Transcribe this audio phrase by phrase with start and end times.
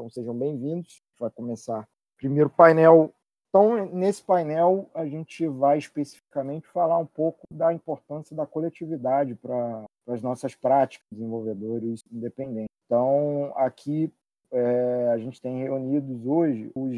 [0.00, 1.02] então sejam bem-vindos.
[1.18, 3.12] Vai começar o primeiro painel.
[3.50, 9.84] Então, nesse painel, a gente vai especificamente falar um pouco da importância da coletividade para
[10.08, 12.74] as nossas práticas, desenvolvedores independentes.
[12.86, 14.10] Então, aqui
[14.50, 16.96] é, a gente tem reunidos hoje os,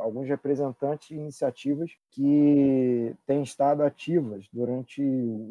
[0.00, 5.00] alguns representantes de iniciativas que têm estado ativas durante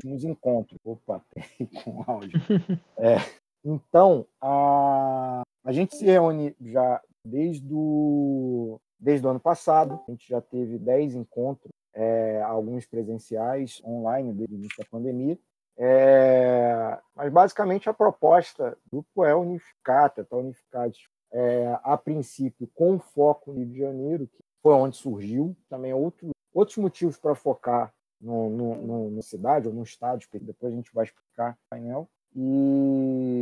[0.05, 0.77] os encontros.
[0.83, 1.23] Opa,
[1.57, 2.39] tem com áudio.
[2.97, 3.15] É,
[3.63, 10.27] então, a, a gente se reúne já desde o, desde o ano passado, a gente
[10.27, 15.37] já teve 10 encontros, é, alguns presenciais, online, desde o início da pandemia.
[15.77, 20.89] É, mas basicamente a proposta do grupo é unificar, tentar unificar
[21.31, 26.31] é, a princípio com foco no Rio de Janeiro, que foi onde surgiu, também outro,
[26.51, 31.51] outros motivos para focar no, na cidade ou no estado, depois a gente vai explicar
[31.51, 32.09] no painel.
[32.35, 33.38] E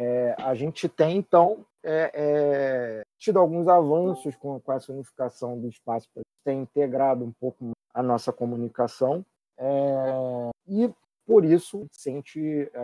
[0.00, 5.66] é, a gente tem, então, é, é, tido alguns avanços com, com essa unificação do
[5.66, 9.26] espaço para ter integrado um pouco a nossa comunicação.
[9.58, 10.88] É, e
[11.26, 12.40] por isso sente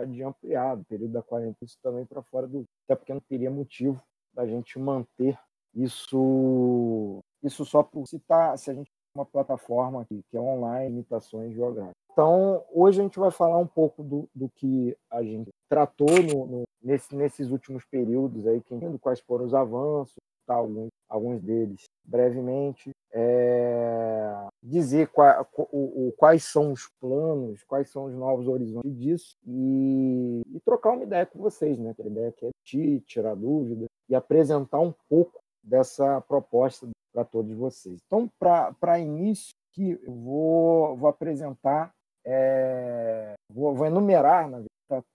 [0.09, 3.49] de ampliar o período da quarentena isso também para fora do até porque não teria
[3.49, 3.99] motivo
[4.33, 5.39] da gente manter
[5.73, 10.89] isso isso só por citar se a gente tem uma plataforma aqui que é online
[10.89, 15.49] limitações geográficas então hoje a gente vai falar um pouco do, do que a gente
[15.69, 20.89] tratou no, no, nesse, nesses últimos períodos aí que quais foram os avanços tá, alguns
[21.09, 28.13] alguns deles brevemente é, dizer qual, o, o, quais são os planos, quais são os
[28.13, 31.95] novos horizontes disso e, e trocar uma ideia com vocês, né?
[31.97, 37.55] A ideia que é te tirar dúvida e apresentar um pouco dessa proposta para todos
[37.55, 37.99] vocês.
[38.05, 41.91] Então, para início, que eu vou, vou apresentar,
[42.25, 44.69] é, vou, vou, enumerar na verdade,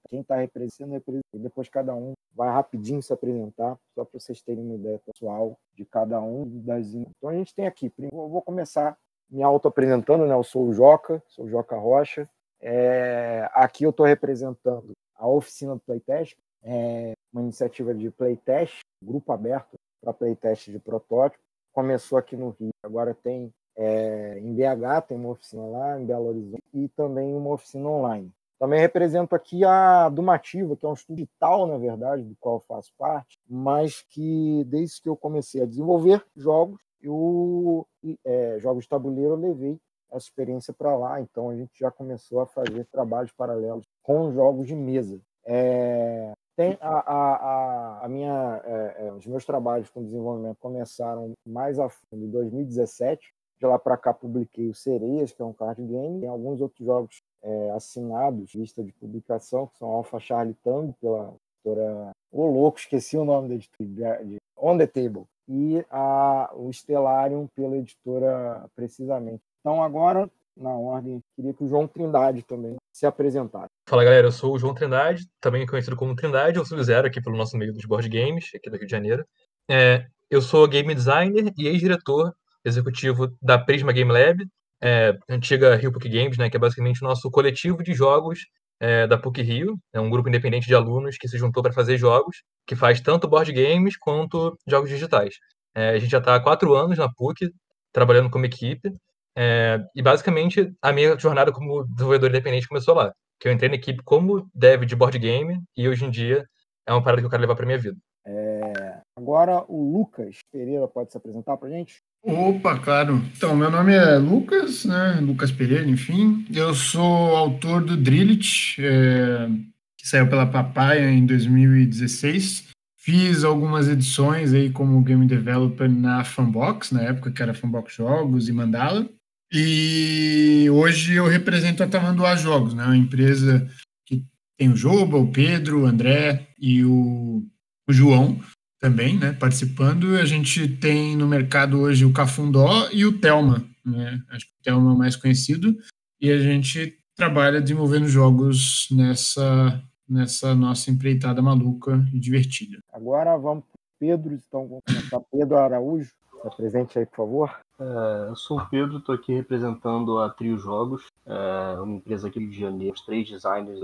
[0.08, 4.64] quem está representando, e depois cada um vai rapidinho se apresentar, só para vocês terem
[4.64, 6.94] uma ideia pessoal de cada um das.
[6.94, 8.96] Então a gente tem aqui, eu vou começar
[9.30, 10.34] me auto-apresentando, né?
[10.34, 12.28] Eu sou o Joca, sou o Joca Rocha.
[12.60, 19.32] É, aqui eu estou representando a oficina do Playtest, é uma iniciativa de playtest, grupo
[19.32, 21.42] aberto para playtest de protótipo.
[21.72, 26.26] Começou aqui no Rio, agora tem é, em BH, tem uma oficina lá, em Belo
[26.26, 28.32] Horizonte, e também uma oficina online.
[28.60, 32.92] Também represento aqui a Dumativa, que é um estudo digital, na verdade, do qual faço
[32.98, 37.86] parte, mas que desde que eu comecei a desenvolver jogos, eu,
[38.22, 39.80] é, jogos de tabuleiro, eu levei
[40.12, 41.22] essa experiência para lá.
[41.22, 45.18] Então a gente já começou a fazer trabalhos paralelos com jogos de mesa.
[45.46, 51.32] É, tem a, a, a, a minha, é, é os meus trabalhos com desenvolvimento começaram
[51.46, 53.32] mais a fundo em 2017.
[53.60, 56.84] De lá para cá publiquei o Sereias, que é um card game, tem alguns outros
[56.84, 62.78] jogos é, assinados, lista de publicação, que são Alpha Charlie Tango, pela editora O Louco,
[62.78, 68.64] esqueci o nome da editora, de On the Table, e a, o Stellarium pela editora
[68.74, 69.42] Precisamente.
[69.60, 73.68] Então, agora, na ordem, queria que o João Trindade também se apresentasse.
[73.86, 77.36] Fala galera, eu sou o João Trindade, também conhecido como Trindade, ou Sub-Zero aqui pelo
[77.36, 79.26] nosso meio dos board games, aqui do Rio de Janeiro.
[79.68, 82.34] É, eu sou game designer e ex-diretor
[82.64, 84.44] executivo da Prisma Game Lab,
[84.82, 88.40] é, antiga Rio PUC Games, né, que é basicamente o nosso coletivo de jogos
[88.80, 89.78] é, da PUC Rio.
[89.92, 93.28] É um grupo independente de alunos que se juntou para fazer jogos, que faz tanto
[93.28, 95.34] board games quanto jogos digitais.
[95.74, 97.50] É, a gente já está há quatro anos na PUC,
[97.92, 98.90] trabalhando como equipe,
[99.36, 103.12] é, e basicamente a minha jornada como desenvolvedor independente começou lá.
[103.38, 106.44] Que eu entrei na equipe como dev de board game, e hoje em dia
[106.86, 107.96] é uma parada que eu quero levar para minha vida.
[108.26, 112.02] É, agora o Lucas Pereira pode se apresentar para gente?
[112.22, 113.22] Opa, claro.
[113.34, 115.18] Então, meu nome é Lucas, né?
[115.22, 116.44] Lucas Pereira, enfim.
[116.54, 119.48] Eu sou autor do Drillit, é,
[119.96, 122.68] que saiu pela Papaya em 2016.
[122.98, 128.50] Fiz algumas edições aí como game developer na Fanbox, na época que era Fanbox Jogos
[128.50, 129.08] e Mandala.
[129.50, 132.84] E hoje eu represento a Tamanduá Jogos, né?
[132.84, 133.66] Uma empresa
[134.04, 134.22] que
[134.58, 137.42] tem o Joba, o Pedro, o André e o,
[137.88, 138.38] o João
[138.80, 140.16] também, né, participando.
[140.16, 144.20] A gente tem no mercado hoje o Cafundó e o Telma, né?
[144.30, 145.76] Acho que o Telma é o mais conhecido.
[146.20, 152.78] E a gente trabalha desenvolvendo jogos nessa nessa nossa empreitada maluca e divertida.
[152.92, 155.20] Agora vamos para Pedro, então vamos começar.
[155.30, 156.10] Pedro Araújo,
[156.42, 157.60] se presente aí, por favor.
[157.80, 162.38] É, eu sou o Pedro, estou aqui representando a Trio Jogos, é, uma empresa aqui
[162.38, 163.80] do Rio de Janeiro, os três designers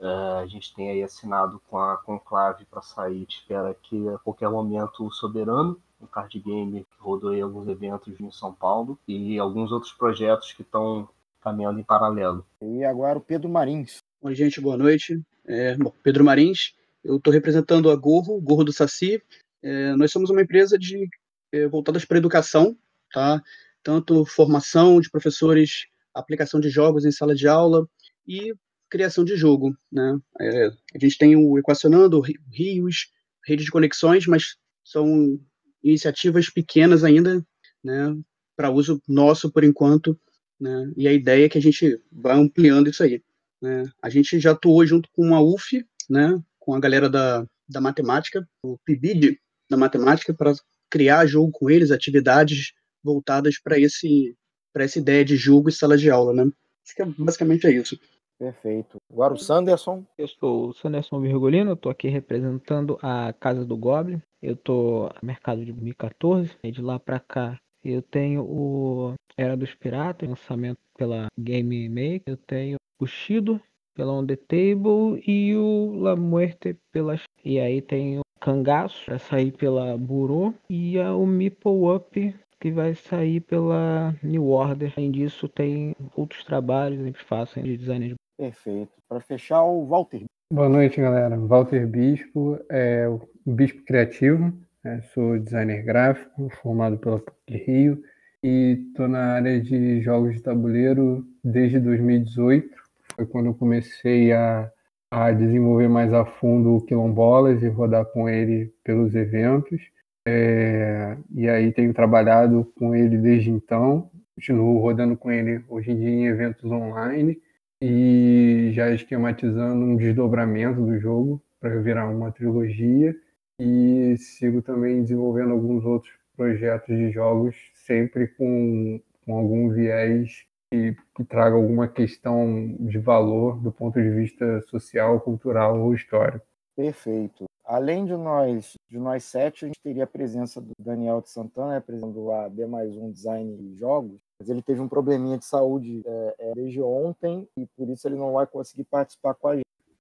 [0.00, 0.06] É,
[0.42, 5.06] a gente tem aí assinado com a Conclave para sair, espera que a qualquer momento
[5.06, 9.70] o Soberano, um card game que rodou aí alguns eventos em São Paulo, e alguns
[9.70, 11.08] outros projetos que estão
[11.40, 12.44] caminhando em paralelo.
[12.60, 13.98] E agora o Pedro Marins.
[14.20, 15.22] Oi, gente, boa noite.
[15.46, 16.74] É, bom, Pedro Marins,
[17.04, 19.22] eu estou representando a Gorro, Gorro do Saci,
[19.62, 21.06] É, nós somos uma empresa de
[21.52, 22.76] é, voltadas para educação,
[23.12, 23.42] tá?
[23.82, 27.88] Tanto formação de professores, aplicação de jogos em sala de aula
[28.26, 28.54] e
[28.90, 30.18] criação de jogo, né?
[30.40, 32.20] É, a gente tem o Equacionando,
[32.52, 33.10] Rios,
[33.46, 35.40] Rede de Conexões, mas são
[35.82, 37.44] iniciativas pequenas ainda,
[37.82, 38.16] né?
[38.56, 40.18] Para uso nosso por enquanto,
[40.60, 40.92] né?
[40.96, 43.22] E a ideia é que a gente vai ampliando isso aí.
[43.62, 43.84] Né?
[44.02, 46.42] A gente já atuou junto com a UF, né?
[46.58, 49.38] Com a galera da, da matemática, o PIBID
[49.70, 50.52] da matemática, para
[50.90, 54.36] criar jogo com eles, atividades voltadas para esse
[54.72, 56.44] para essa ideia de jogo e sala de aula, né?
[56.84, 57.98] Acho que é, basicamente é isso.
[58.38, 58.98] Perfeito.
[59.12, 60.04] Agora o Sanderson.
[60.16, 64.22] Eu sou o Sanderson Virgulino, eu tô aqui representando a Casa do Goblin.
[64.40, 69.56] Eu tô no mercado de 2014, e de lá para cá eu tenho o Era
[69.56, 72.22] dos Piratas, lançamento pela Game Maker.
[72.26, 73.60] Eu tenho o Shido
[73.94, 77.18] pela On The Table e o La Muerte pela...
[77.44, 82.94] E aí tem o Cangaço para sair pela Burô e o Meeple Up que vai
[82.94, 84.92] sair pela New Order.
[84.96, 88.14] Além disso, tem outros trabalhos sempre faço de design.
[88.36, 88.92] Perfeito.
[89.08, 90.24] Para fechar, o Walter.
[90.52, 91.38] Boa noite, galera.
[91.38, 94.52] Walter Bispo, é o Bispo Criativo.
[94.84, 98.02] É, sou designer gráfico, formado pela PUC Rio
[98.42, 102.68] e estou na área de jogos de tabuleiro desde 2018.
[103.14, 104.70] Foi quando eu comecei a,
[105.10, 109.82] a desenvolver mais a fundo o Quilombolas e rodar com ele pelos eventos.
[110.26, 115.96] É, e aí tenho trabalhado com ele desde então, continuo rodando com ele hoje em
[115.98, 117.40] dia em eventos online
[117.82, 123.16] e já esquematizando um desdobramento do jogo para virar uma trilogia
[123.58, 130.96] e sigo também desenvolvendo alguns outros projetos de jogos sempre com, com algum viés que,
[131.14, 136.46] que traga alguma questão de valor do ponto de vista social, cultural ou histórico.
[136.76, 137.49] Perfeito.
[137.70, 141.74] Além de nós, de nós sete, a gente teria a presença do Daniel de Santana,
[141.74, 146.02] representando a D mais um Design de Jogos, mas ele teve um probleminha de saúde
[146.04, 149.56] é, é, desde ontem e por isso ele não vai conseguir participar com a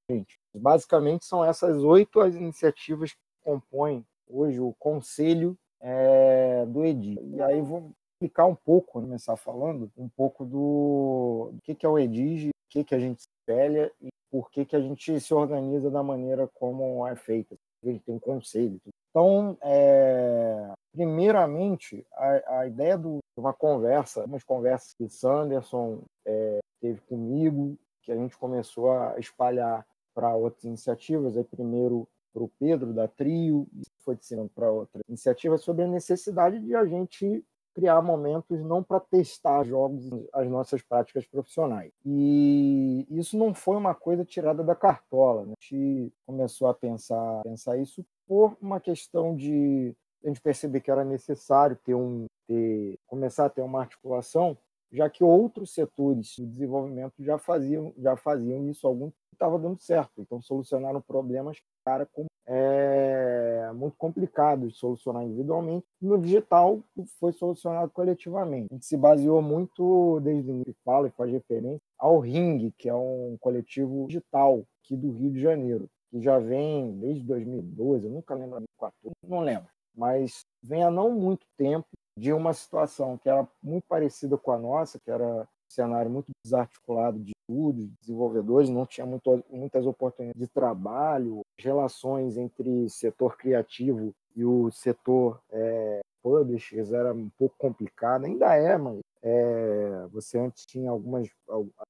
[0.10, 0.40] gente.
[0.52, 7.20] Basicamente são essas oito as iniciativas que compõem hoje o conselho é, do EDI.
[7.36, 11.90] E aí vou explicar um pouco, começar falando um pouco do, do que, que é
[11.90, 15.34] o EDIG, o que, que a gente espelha e por que, que a gente se
[15.34, 17.56] organiza da maneira como é feita.
[17.84, 18.80] A gente tem um conselho.
[19.10, 27.00] Então, é, primeiramente, a, a ideia de uma conversa, umas conversas que Sanderson é, teve
[27.02, 31.38] comigo, que a gente começou a espalhar para outras iniciativas.
[31.38, 33.68] Aí, primeiro para o Pedro da Trio,
[34.04, 37.44] foi disseminando para outra iniciativa sobre a necessidade de a gente
[37.80, 41.94] criar momentos não para testar jogos, as nossas práticas profissionais.
[42.06, 45.46] E isso não foi uma coisa tirada da cartola.
[45.46, 45.54] Né?
[45.58, 50.92] A gente começou a pensar, pensar isso por uma questão de a gente perceber que
[50.92, 54.58] era necessário ter um ter, começar a ter uma articulação,
[54.92, 60.20] já que outros setores de desenvolvimento já faziam já faziam isso algum estava dando certo.
[60.20, 62.06] Então solucionaram problemas cara
[62.52, 65.86] é muito complicado de solucionar individualmente.
[66.02, 66.80] No digital,
[67.20, 68.68] foi solucionado coletivamente.
[68.72, 72.90] A gente se baseou muito, desde o início, fala e faz referência ao Ring, que
[72.90, 78.12] é um coletivo digital aqui do Rio de Janeiro, que já vem desde 2012, eu
[78.12, 81.88] nunca lembro, 2014, não lembro, mas vem há não muito tempo
[82.18, 86.30] de uma situação que era muito parecida com a nossa, que era um cenário muito
[86.44, 94.14] desarticulado de estúdios, desenvolvedores, não tinha muito, muitas oportunidades de trabalho, relações entre setor criativo
[94.36, 100.66] e o setor é, publishers era um pouco complicado, ainda é, mas é, você antes
[100.66, 101.28] tinha algumas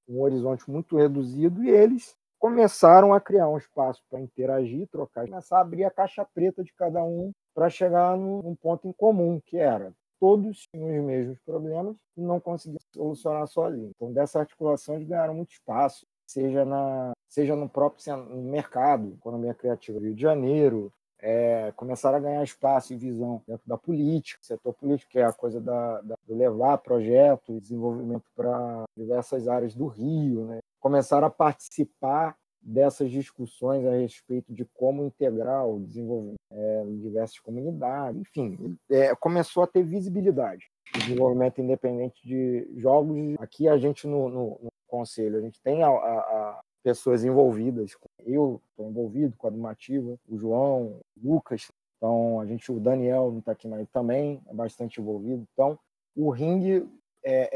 [0.07, 5.57] um horizonte muito reduzido e eles começaram a criar um espaço para interagir, trocar, começar
[5.57, 9.57] a abrir a caixa preta de cada um para chegar num ponto em comum, que
[9.57, 13.91] era todos tinham os mesmos problemas e não conseguiam solucionar sozinhos.
[13.95, 19.53] Então, dessa articulação, eles ganharam muito espaço, seja, na, seja no próprio no mercado, economia
[19.53, 24.39] criativa do Rio de Janeiro, é, começaram a ganhar espaço e visão dentro da política,
[24.41, 29.75] setor político, que é a coisa da, da levar projeto e desenvolvimento para diversas áreas
[29.75, 30.59] do Rio, né?
[30.79, 37.39] começaram a participar dessas discussões a respeito de como integrar o desenvolvimento é, em diversas
[37.39, 40.65] comunidades, enfim, é, começou a ter visibilidade.
[40.93, 43.35] Desenvolvimento independente de jogos.
[43.39, 47.95] Aqui a gente no, no, no conselho, a gente tem a, a, a pessoas envolvidas.
[48.25, 51.71] Eu estou envolvido com a Dumativa, o João, o Lucas.
[51.97, 55.45] Então, a gente, o Daniel não está aqui, mas também é bastante envolvido.
[55.53, 55.77] Então,
[56.15, 56.87] o ringue
[57.23, 57.49] é,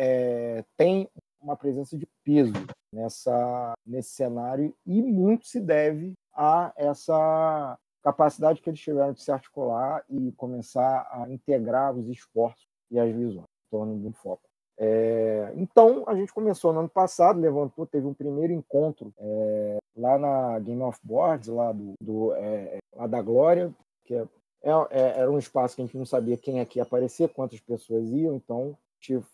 [0.57, 1.09] é, tem
[1.41, 2.53] uma presença de peso
[2.93, 9.31] nessa, nesse cenário e muito se deve a essa capacidade que eles tiveram de se
[9.31, 14.43] articular e começar a integrar os esforços e as visões em torno de um foco.
[14.77, 20.17] É, então, a gente começou no ano passado, levantou, teve um primeiro encontro é, lá
[20.17, 23.73] na Game of Boards, lá, do, do é, lá da Glória,
[24.03, 24.27] que é,
[24.63, 27.59] é, é, era um espaço que a gente não sabia quem aqui ia aparecer, quantas
[27.59, 28.77] pessoas iam, então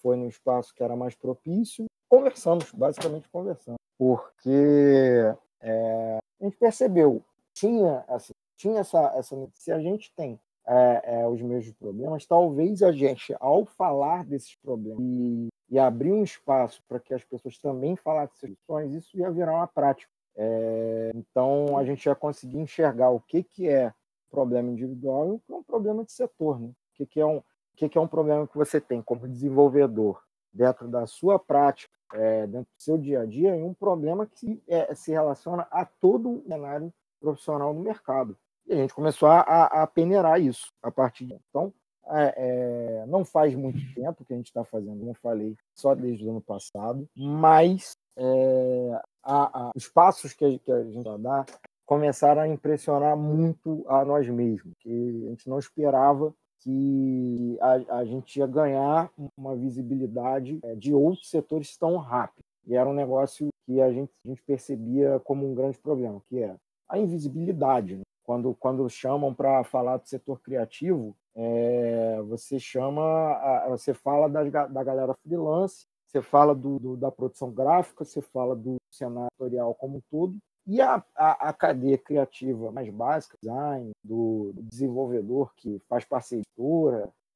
[0.01, 7.23] foi no espaço que era mais propício, conversamos, basicamente conversamos, porque é, a gente percebeu,
[7.53, 9.35] tinha, assim, tinha essa, essa.
[9.53, 14.55] Se a gente tem é, é, os mesmos problemas, talvez a gente, ao falar desses
[14.55, 19.31] problemas e, e abrir um espaço para que as pessoas também falassem soluções, isso ia
[19.31, 20.11] virar uma prática.
[20.35, 23.93] É, então, a gente ia conseguir enxergar o que, que é
[24.31, 26.59] problema individual e o que é um problema de setor.
[26.59, 26.67] Né?
[26.67, 27.43] O, que, que, é um, o
[27.75, 30.21] que, que é um problema que você tem como desenvolvedor
[30.53, 34.61] dentro da sua prática, é, dentro do seu dia a dia, e um problema que
[34.67, 38.37] é, se relaciona a todo o cenário profissional no mercado.
[38.67, 41.73] E a gente começou a, a, peneirar isso a partir de então.
[42.11, 46.25] É, é, não faz muito tempo que a gente está fazendo, como falei, só desde
[46.25, 51.19] o ano passado, mas é, a, a, os passos que a, que a gente vai
[51.19, 51.45] dar
[51.85, 58.05] começaram a impressionar muito a nós mesmos, que a gente não esperava que a, a
[58.05, 62.43] gente ia ganhar uma visibilidade é, de outros setores tão rápido.
[62.67, 66.39] E era um negócio que a gente, a gente percebia como um grande problema, que
[66.43, 66.55] é
[66.87, 67.97] a invisibilidade.
[67.97, 68.03] Né?
[68.23, 74.83] Quando, quando chamam para falar do setor criativo, é, você chama, você fala da, da
[74.83, 79.97] galera freelance, você fala do, do, da produção gráfica, você fala do cenário editorial como
[79.97, 80.37] um todo,
[80.69, 86.45] e a, a, a, cadeia criativa mais básica, design, do, do desenvolvedor que faz parceria,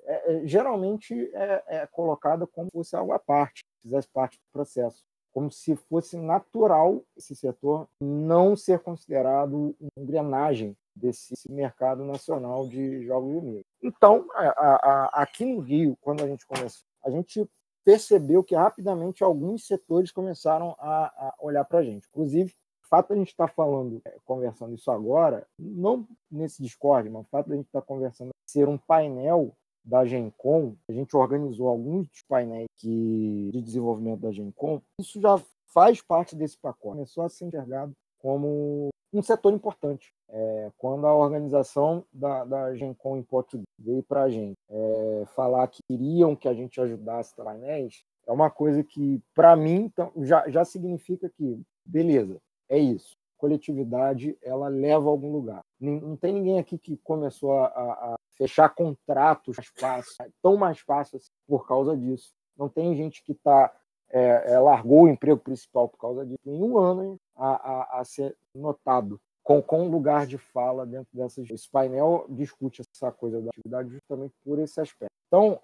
[0.06, 4.52] é, é, geralmente é, é, colocada como se fosse algo à parte, fizesse parte do
[4.52, 12.68] processo como se fosse natural esse setor não ser considerado uma engrenagem desse mercado nacional
[12.68, 13.66] de jogos de mesa.
[13.82, 17.50] Então, a, aqui no Rio, quando a gente começou, a gente
[17.84, 22.08] percebeu que rapidamente alguns setores começaram a, a olhar para a gente.
[22.10, 22.54] Inclusive,
[22.94, 27.24] fato de a gente estar tá falando, é, conversando isso agora, não nesse Discord, mas
[27.24, 29.52] o fato de a gente estar tá conversando ser um painel
[29.84, 35.42] da Gencom, a gente organizou alguns dos painéis que, de desenvolvimento da Gencom, isso já
[35.66, 36.98] faz parte desse pacote.
[36.98, 40.14] Começou a ser enxergado como um setor importante.
[40.30, 45.68] É, quando a organização da, da Gencom em Português veio para a gente é, falar
[45.68, 50.48] que queriam que a gente ajudasse painéis, é uma coisa que, para mim, então, já,
[50.48, 52.40] já significa que, beleza,
[52.74, 55.66] é isso coletividade ela leva a algum lugar.
[55.78, 61.18] Não tem ninguém aqui que começou a, a fechar contratos mais fácil, tão mais fácil
[61.18, 62.32] assim, por causa disso.
[62.58, 63.70] Não tem gente que tá,
[64.10, 66.40] é, é, largou o emprego principal por causa disso.
[66.46, 71.50] Em um ano a, a, a ser notado com, com lugar de fala dentro dessas.
[71.50, 75.12] Esse painel discute essa coisa da atividade justamente por esse aspecto.
[75.28, 75.60] Então,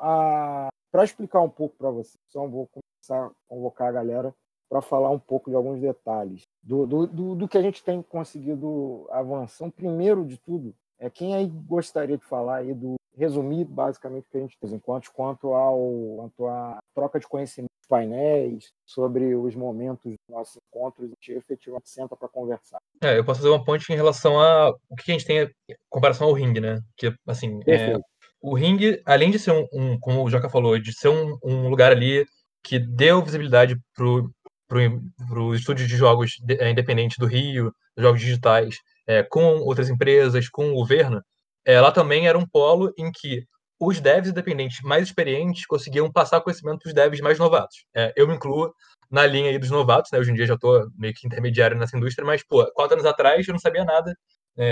[0.92, 4.36] para explicar um pouco para vocês, só vou começar a convocar a galera
[4.70, 8.02] para falar um pouco de alguns detalhes do, do, do, do, que a gente tem
[8.02, 9.70] conseguido avançar.
[9.72, 14.38] Primeiro de tudo, é quem aí gostaria de falar aí do resumir basicamente o que
[14.38, 15.78] a gente fez enquanto quanto ao
[16.16, 21.90] quanto à troca de conhecimentos painéis sobre os momentos dos nossos encontros a gente efetivamente
[21.90, 22.80] senta para conversar.
[23.02, 25.76] É, eu posso fazer uma ponte em relação a o que a gente tem em
[25.90, 26.80] comparação ao ringue, né?
[26.96, 27.98] Que assim, é,
[28.42, 31.68] o ringue, além de ser um, um, como o Joca falou, de ser um, um
[31.68, 32.26] lugar ali
[32.64, 34.30] que deu visibilidade pro
[34.70, 40.48] para o estúdio de jogos é, independente do Rio, jogos digitais, é, com outras empresas,
[40.48, 41.22] com o governo,
[41.66, 43.44] é, lá também era um polo em que
[43.80, 47.86] os devs independentes mais experientes conseguiam passar conhecimento para os devs mais novatos.
[48.16, 48.74] Eu me incluo
[49.10, 50.20] na linha aí dos novatos, né?
[50.20, 53.48] Hoje em dia já estou meio que intermediário nessa indústria, mas, pô, quatro anos atrás
[53.48, 54.14] eu não sabia nada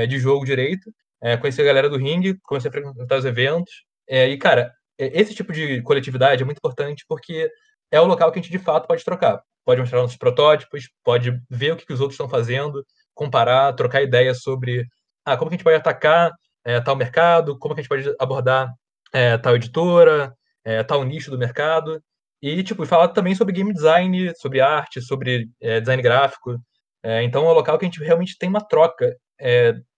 [0.09, 0.91] de jogo direito.
[1.39, 3.85] Conheci a galera do ringue, comecei a frequentar os eventos.
[4.09, 7.49] E, cara, esse tipo de coletividade é muito importante porque
[7.89, 11.37] é o local que a gente de fato pode trocar pode mostrar nossos protótipos, pode
[11.49, 14.87] ver o que, que os outros estão fazendo, comparar, trocar ideias sobre
[15.25, 16.31] ah, como que a gente pode atacar
[16.63, 18.73] é, tal mercado, como que a gente pode abordar
[19.11, 20.33] é, tal editora,
[20.63, 22.01] é, tal nicho do mercado,
[22.41, 26.55] e tipo, falar também sobre game design, sobre arte, sobre design gráfico.
[27.23, 29.15] Então é um local que a gente realmente tem uma troca,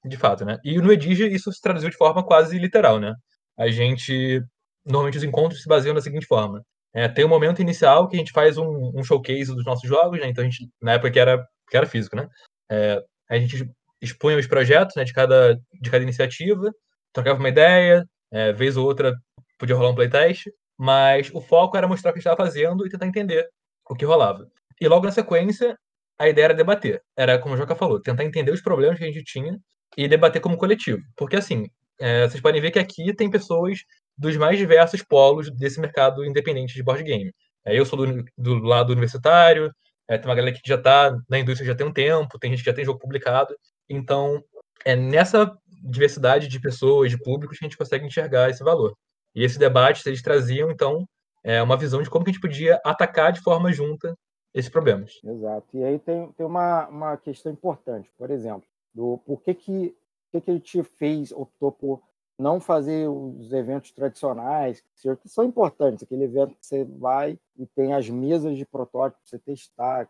[0.06, 0.58] de fato, né?
[0.64, 3.14] E no Edige isso se traduziu de forma quase literal, né?
[3.58, 4.42] A gente,
[4.86, 6.64] normalmente os encontros se baseiam da seguinte forma.
[6.94, 10.20] É, tem um momento inicial que a gente faz um, um, showcase dos nossos jogos,
[10.20, 10.28] né?
[10.28, 12.28] Então a gente, na época que era, que era físico, né?
[12.72, 13.70] É, a gente
[14.02, 16.72] expunha os projetos né, de, cada, de cada iniciativa,
[17.14, 19.14] trocava uma ideia, é, vez ou outra
[19.58, 22.88] podia rolar um playtest, mas o foco era mostrar o que a gente estava fazendo
[22.88, 23.48] e tentar entender
[23.90, 24.48] o que rolava.
[24.80, 25.78] E logo na sequência,
[26.18, 27.02] a ideia era debater.
[27.18, 29.60] Era, como o Joca falou, tentar entender os problemas que a gente tinha
[29.98, 31.02] e debater como coletivo.
[31.18, 31.66] Porque, assim,
[32.00, 33.80] é, vocês podem ver que aqui tem pessoas
[34.20, 37.34] dos mais diversos polos desse mercado independente de board game.
[37.66, 39.74] É, eu sou do, do lado universitário,
[40.08, 42.60] é, tem uma galera que já está na indústria já tem um tempo, tem gente
[42.60, 43.56] que já tem jogo publicado.
[43.88, 44.44] Então,
[44.84, 48.94] é nessa diversidade de pessoas, de públicos, que a gente consegue enxergar esse valor.
[49.34, 51.08] E esse debate, eles traziam, então,
[51.44, 54.18] é, uma visão de como que a gente podia atacar de forma junta
[54.54, 55.14] esses problemas.
[55.24, 55.68] Exato.
[55.74, 59.96] E aí tem, tem uma, uma questão importante, por exemplo, do por que que,
[60.32, 62.02] que, que ele fez, optou por
[62.40, 64.82] não fazer os eventos tradicionais,
[65.22, 69.30] que são importantes, aquele evento que você vai e tem as mesas de protótipo para
[69.30, 70.10] você testar.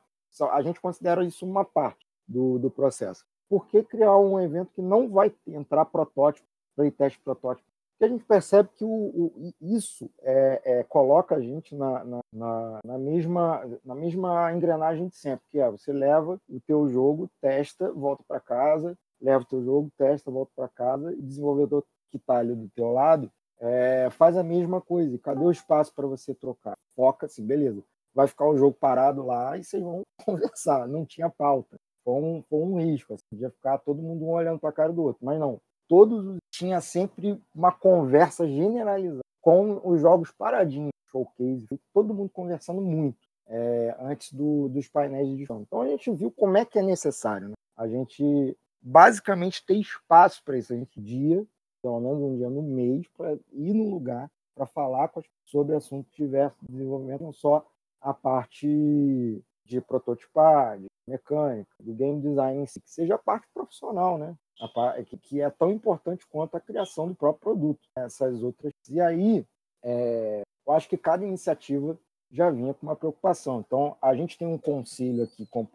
[0.51, 3.25] A gente considera isso uma parte do, do processo.
[3.49, 7.67] Por que criar um evento que não vai entrar protótipo, playtest protótipo?
[7.97, 12.19] Porque a gente percebe que o, o isso é, é, coloca a gente na, na,
[12.31, 17.27] na, na, mesma, na mesma engrenagem de sempre, que é você leva o teu jogo,
[17.41, 21.83] testa, volta para casa, leva o teu jogo, testa, volta para casa, e o desenvolvedor
[22.09, 25.17] que está ali do teu lado é, faz a mesma coisa.
[25.19, 26.77] Cadê o espaço para você trocar?
[26.95, 27.83] Foca-se, beleza.
[28.13, 30.87] Vai ficar o jogo parado lá e vocês vão conversar.
[30.87, 31.77] Não tinha pauta.
[32.03, 33.13] Foi um, foi um risco.
[33.13, 35.23] Assim, podia ficar todo mundo um olhando para a cara do outro.
[35.23, 35.59] Mas não.
[35.87, 43.17] Todos tinha sempre uma conversa generalizada com os jogos paradinhos, showcase, todo mundo conversando muito
[43.47, 45.63] é, antes do, dos painéis de jogo.
[45.65, 47.49] Então a gente viu como é que é necessário.
[47.49, 47.53] Né?
[47.75, 50.71] A gente basicamente ter espaço para isso.
[50.71, 51.45] A gente dia
[51.81, 55.49] pelo menos um dia no mês, para ir no lugar para falar com as pessoas
[55.49, 57.65] sobre assuntos diversos de desenvolvimento, não só
[58.01, 63.47] a parte de prototipar, de mecânica, do game design em si, que seja a parte
[63.53, 64.35] profissional, né?
[64.59, 67.79] A, que é tão importante quanto a criação do próprio produto.
[67.95, 68.73] Essas outras.
[68.89, 69.45] E aí,
[69.81, 71.97] é, eu acho que cada iniciativa
[72.29, 73.63] já vinha com uma preocupação.
[73.65, 75.65] Então, a gente tem um conselho aqui com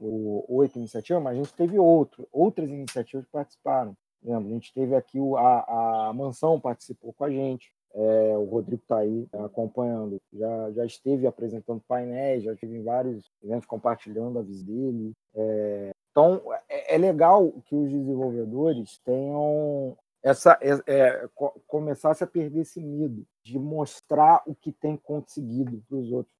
[0.49, 3.97] oito iniciativas, mas a gente teve outro, outras iniciativas que participaram.
[4.27, 8.83] A gente teve aqui o, a, a Mansão participou com a gente, é, o Rodrigo
[8.83, 14.39] está aí é, acompanhando, já, já esteve apresentando painéis, já esteve em vários eventos compartilhando
[14.39, 15.13] a visita dele.
[15.35, 21.29] É, então, é, é, legal que os desenvolvedores tenham essa é, é
[21.67, 26.35] começasse a perder esse medo de mostrar o que tem conseguido para os outros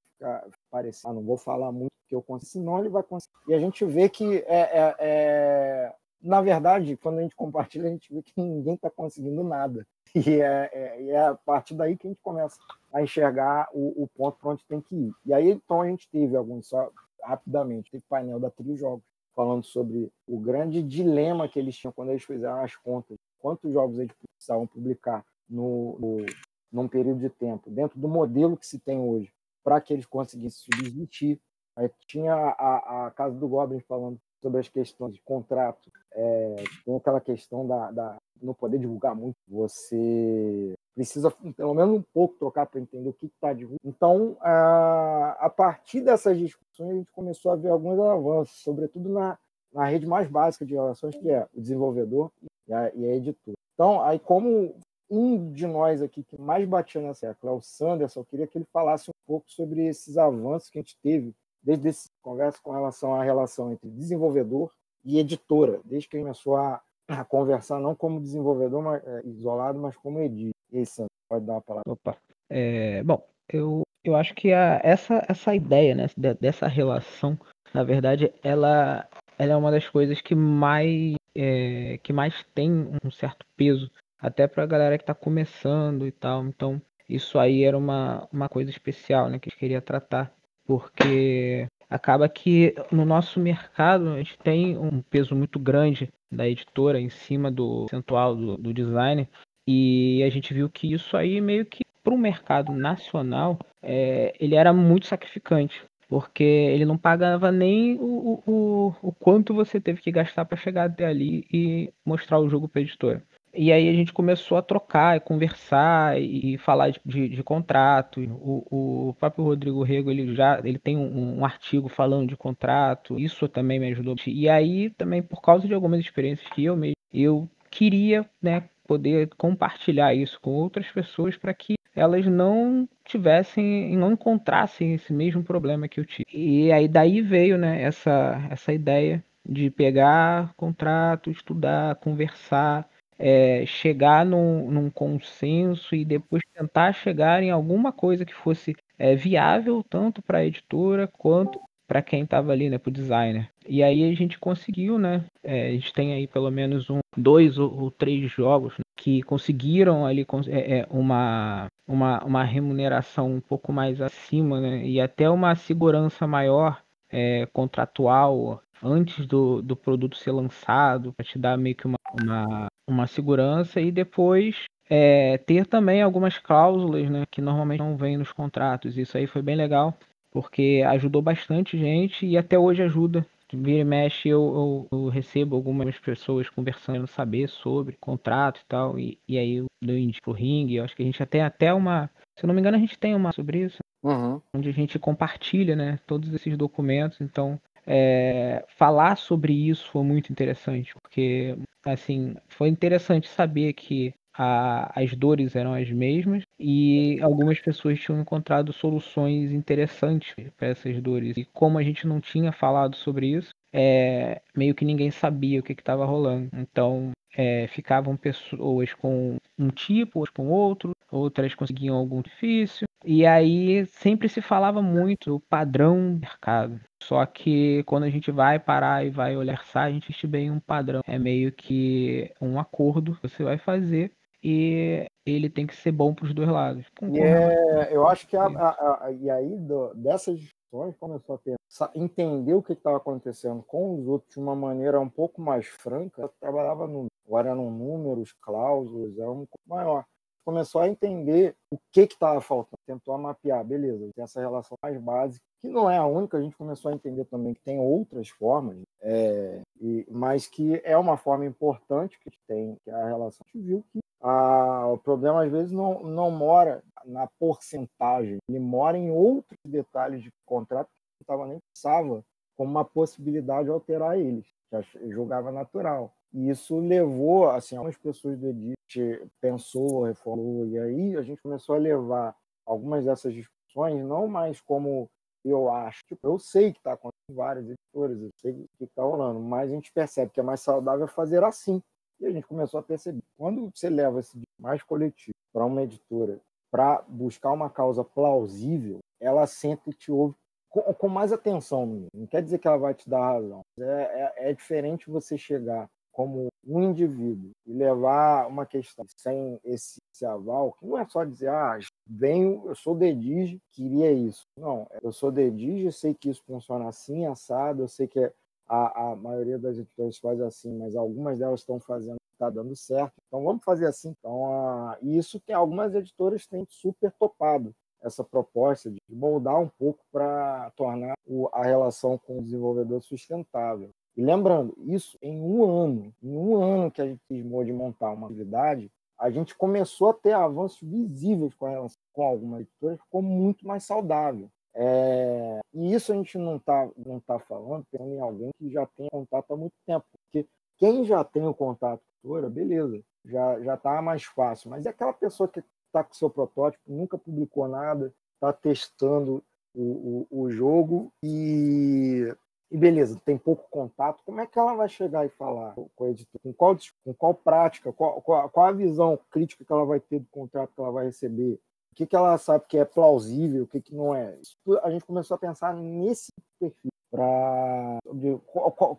[0.71, 3.35] parecer, ah, não vou falar muito que eu consigo, senão ele vai conseguir.
[3.47, 5.93] E a gente vê que é, é, é
[6.25, 9.87] na verdade, quando a gente compartilha, a gente vê que ninguém está conseguindo nada.
[10.13, 12.57] E é, é, é, a partir daí que a gente começa
[12.91, 15.13] a enxergar o, o ponto para onde tem que ir.
[15.25, 16.89] E aí, então, a gente teve alguns, só
[17.21, 19.03] rapidamente, teve painel da Trio Jogos,
[19.35, 23.99] falando sobre o grande dilema que eles tinham quando eles fizeram as contas, quantos jogos
[23.99, 26.25] eles precisavam publicar no, no,
[26.71, 29.31] num período de tempo, dentro do modelo que se tem hoje,
[29.63, 31.41] para que eles conseguissem subsistir.
[31.75, 36.55] Aí tinha a, a Casa do Goblin falando sobre as questões de contrato, é,
[36.85, 42.35] tem aquela questão da, da não poder divulgar muito, você precisa pelo menos um pouco
[42.37, 43.79] trocar para entender o que está divulgando.
[43.83, 49.35] Então, a, a partir dessas discussões, a gente começou a ver alguns avanços, sobretudo na,
[49.73, 52.31] na rede mais básica de relações, que é o desenvolvedor
[52.67, 53.57] e a, e a editora.
[53.73, 54.75] Então, aí como
[55.09, 58.67] um de nós aqui que mais batia nessa tecla o Sanderson, eu queria que ele
[58.71, 61.33] falasse um pouco sobre esses avanços que a gente teve
[61.65, 64.71] desde essa conversa com relação à relação entre desenvolvedor
[65.03, 69.97] e editora, desde que começou a, a conversar não como desenvolvedor mas, é, isolado, mas
[69.97, 70.53] como editor.
[70.71, 71.91] E aí, Sandro, pode dar uma palavra.
[71.91, 72.15] Opa.
[72.49, 76.05] É, bom, eu, eu acho que a, essa, essa ideia né,
[76.39, 77.37] dessa relação,
[77.73, 83.09] na verdade, ela, ela é uma das coisas que mais, é, que mais tem um
[83.09, 86.45] certo peso, até para a galera que está começando e tal.
[86.45, 90.31] Então, isso aí era uma, uma coisa especial né, que a gente queria tratar
[90.65, 96.99] porque acaba que no nosso mercado a gente tem um peso muito grande da editora
[96.99, 99.27] em cima do percentual do, do design
[99.67, 104.55] e a gente viu que isso aí meio que para o mercado nacional é, ele
[104.55, 110.11] era muito sacrificante porque ele não pagava nem o, o, o quanto você teve que
[110.11, 113.23] gastar para chegar até ali e mostrar o jogo para a editora.
[113.55, 118.21] E aí a gente começou a trocar, conversar e falar de, de, de contrato.
[118.21, 123.19] O, o próprio Rodrigo Rego ele já ele tem um, um, artigo falando de contrato.
[123.19, 124.15] Isso também me ajudou.
[124.27, 129.29] E aí também por causa de algumas experiências que eu mesmo eu queria, né, poder
[129.37, 135.87] compartilhar isso com outras pessoas para que elas não tivessem, não encontrassem esse mesmo problema
[135.87, 136.25] que eu tive.
[136.33, 142.87] E aí daí veio, né, essa essa ideia de pegar contrato, estudar, conversar
[143.17, 149.15] é, chegar num, num, consenso e depois tentar chegar em alguma coisa que fosse é,
[149.15, 153.49] viável tanto para a editora quanto para quem estava ali, né, para o designer.
[153.67, 155.23] E aí a gente conseguiu, né?
[155.43, 159.21] É, a gente tem aí pelo menos um, dois ou, ou três jogos né, que
[159.23, 164.85] conseguiram ali é, é, uma, uma, uma remuneração um pouco mais acima, né?
[164.85, 171.37] E até uma segurança maior é, contratual antes do, do produto ser lançado, para te
[171.37, 177.23] dar meio que uma, uma, uma segurança e depois é, ter também algumas cláusulas né,
[177.29, 178.97] que normalmente não vêm nos contratos.
[178.97, 179.97] Isso aí foi bem legal,
[180.31, 183.25] porque ajudou bastante gente e até hoje ajuda.
[183.53, 188.99] Vira e mexe, eu, eu, eu recebo algumas pessoas conversando, saber sobre contrato e tal,
[188.99, 190.75] e, e aí eu dou indico pro ringue.
[190.75, 192.09] Eu acho que a gente até até uma.
[192.35, 193.77] Se eu não me engano, a gente tem uma sobre isso.
[194.03, 194.41] Uhum.
[194.53, 197.21] Onde a gente compartilha né, todos esses documentos.
[197.21, 204.91] Então, é, falar sobre isso foi muito interessante, porque assim foi interessante saber que a,
[205.01, 211.37] as dores eram as mesmas e algumas pessoas tinham encontrado soluções interessantes para essas dores.
[211.37, 215.63] E como a gente não tinha falado sobre isso, é, meio que ninguém sabia o
[215.63, 216.49] que estava rolando.
[216.53, 222.85] Então, é, ficavam pessoas com um tipo, outras com outro, outras conseguiam algum difícil.
[223.03, 226.81] E aí sempre se falava muito do padrão mercado.
[227.03, 230.59] Só que quando a gente vai parar e vai olhar, a gente existe bem um
[230.59, 231.01] padrão.
[231.05, 234.11] É meio que um acordo que você vai fazer
[234.43, 236.85] e ele tem que ser bom para os dois lados.
[237.11, 241.39] E é, eu acho que a, a, a, e aí do, dessas discussões começou a
[241.39, 245.67] pensar, entender o que estava acontecendo com os outros de uma maneira um pouco mais
[245.67, 246.23] franca.
[246.23, 250.05] Eu trabalhava no, agora eram números, cláusulas, era um pouco maior.
[250.45, 255.67] Começou a entender o que estava faltando, tentou mapear, beleza, essa relação mais básica, que
[255.67, 259.61] não é a única, a gente começou a entender também que tem outras formas, é,
[259.81, 263.43] e, mas que é uma forma importante que tem, que é a relação.
[263.43, 268.59] A gente viu que ah, o problema às vezes não, não mora na porcentagem, ele
[268.59, 272.23] mora em outros detalhes de contrato que não estava nem pensava
[272.55, 276.13] como uma possibilidade de alterar eles, já julgava natural.
[276.33, 281.75] E isso levou, assim, algumas pessoas do Edit pensou, reformou, e aí a gente começou
[281.75, 282.35] a levar
[282.65, 285.09] algumas dessas discussões não mais como
[285.43, 289.39] eu acho, tipo, eu sei que está acontecendo várias editoras, eu sei que está rolando,
[289.39, 291.81] mas a gente percebe que é mais saudável fazer assim,
[292.19, 296.39] e a gente começou a perceber, quando você leva esse mais coletivo para uma editora
[296.71, 300.35] para buscar uma causa plausível, ela senta e te ouve
[300.69, 302.07] com, com mais atenção.
[302.13, 303.61] Não quer dizer que ela vai te dar razão.
[303.79, 309.99] É, é, é diferente você chegar como um indivíduo e levar uma questão sem esse,
[310.13, 314.45] esse, aval, que não é só dizer, ah, venho, eu sou Dedige, queria isso.
[314.57, 318.33] Não, eu sou Dedige, sei que isso funciona assim, assado, eu sei que é
[318.65, 323.13] a, a maioria das editoras faz assim, mas algumas delas estão fazendo, está dando certo.
[323.27, 324.15] Então vamos fazer assim.
[324.17, 329.99] Então, a, isso tem algumas editoras têm super topado essa proposta de moldar um pouco
[330.11, 331.13] para tornar
[331.51, 333.89] a relação com o desenvolvedor sustentável.
[334.15, 338.11] E lembrando, isso em um ano, em um ano que a gente quis de montar
[338.11, 343.21] uma atividade, a gente começou a ter avanços visíveis com, relação, com algumas editoras, ficou
[343.21, 344.49] muito mais saudável.
[344.73, 348.85] É, e isso a gente não está não tá falando pensando em alguém que já
[348.85, 350.45] tem contato há muito tempo, porque
[350.77, 354.69] quem já tem o contato com a beleza, já já está mais fácil.
[354.69, 359.41] Mas é aquela pessoa que está com seu protótipo, nunca publicou nada, está testando
[359.73, 362.35] o, o, o, jogo e,
[362.75, 364.21] e beleza, tem pouco contato.
[364.25, 366.41] Como é que ela vai chegar e falar com o editor?
[366.43, 367.93] Com qual, com qual prática?
[367.93, 371.05] Qual, qual, qual a visão crítica que ela vai ter do contrato que ela vai
[371.05, 371.53] receber?
[371.53, 374.37] o que, que ela sabe que é plausível, o que, que não é.
[374.83, 377.99] A gente começou a pensar nesse perfil para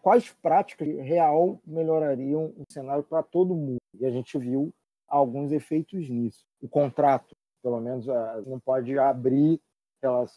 [0.00, 3.76] quais práticas real melhorariam o cenário para todo mundo.
[4.00, 4.72] E a gente viu
[5.06, 6.46] alguns efeitos nisso.
[6.62, 9.60] O contrato, pelo menos, é, não pode abrir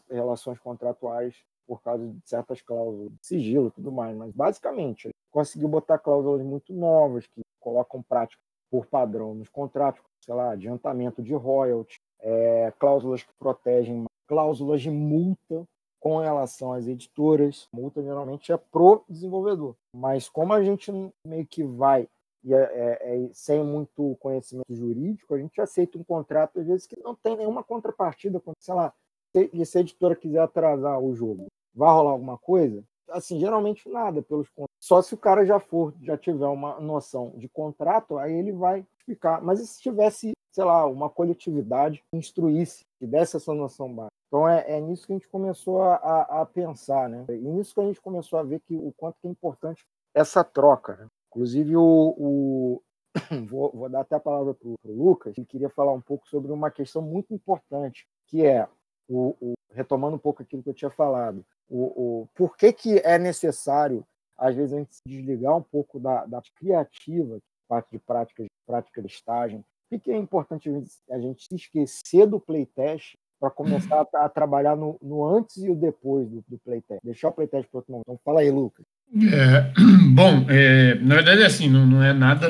[0.10, 5.68] relações contratuais por causa de certas cláusulas de sigilo e tudo mais, mas basicamente conseguiu
[5.68, 11.36] botar cláusulas muito novas que colocam prática por padrão nos contratos, sei lá, adiantamento de
[11.36, 15.64] royalties, é, cláusulas que protegem, cláusulas de multa
[16.00, 17.68] com relação às editoras.
[17.72, 20.92] Multa geralmente é pro desenvolvedor, mas como a gente
[21.24, 22.08] meio que vai
[22.44, 26.88] e é, é, é, sem muito conhecimento jurídico, a gente aceita um contrato às vezes
[26.88, 28.94] que não tem nenhuma contrapartida, sei lá,
[29.32, 32.84] se, se a editora quiser atrasar o jogo, vai rolar alguma coisa?
[33.10, 34.48] Assim, geralmente nada pelos
[34.80, 38.86] só se o cara já for, já tiver uma noção de contrato, aí ele vai
[39.00, 39.42] explicar.
[39.42, 44.14] Mas e se tivesse sei lá, uma coletividade que instruísse, que desse essa noção básica.
[44.28, 47.26] Então é, é nisso que a gente começou a, a, pensar, né?
[47.30, 50.44] E nisso que a gente começou a ver que o quanto que é importante essa
[50.44, 50.98] troca.
[50.98, 51.08] Né?
[51.30, 52.82] Inclusive o, o...
[53.50, 56.52] Vou, vou, dar até a palavra para o Lucas, ele queria falar um pouco sobre
[56.52, 58.68] uma questão muito importante, que é
[59.10, 63.00] o, o, retomando um pouco aquilo que eu tinha falado, o, o, por que, que
[63.00, 64.06] é necessário,
[64.38, 68.50] às vezes, a gente se desligar um pouco da, da criativa, parte de prática, de
[68.66, 70.70] prática de estágio, por que é importante
[71.10, 75.70] a gente se esquecer do playtest para começar a, a trabalhar no, no, antes e
[75.70, 77.02] o depois do, do playtest?
[77.04, 78.06] Deixar o playtest para outro momento.
[78.08, 78.86] Então, fala aí, Lucas.
[79.16, 79.74] É,
[80.14, 82.48] bom, é, na verdade, assim, não, não, é nada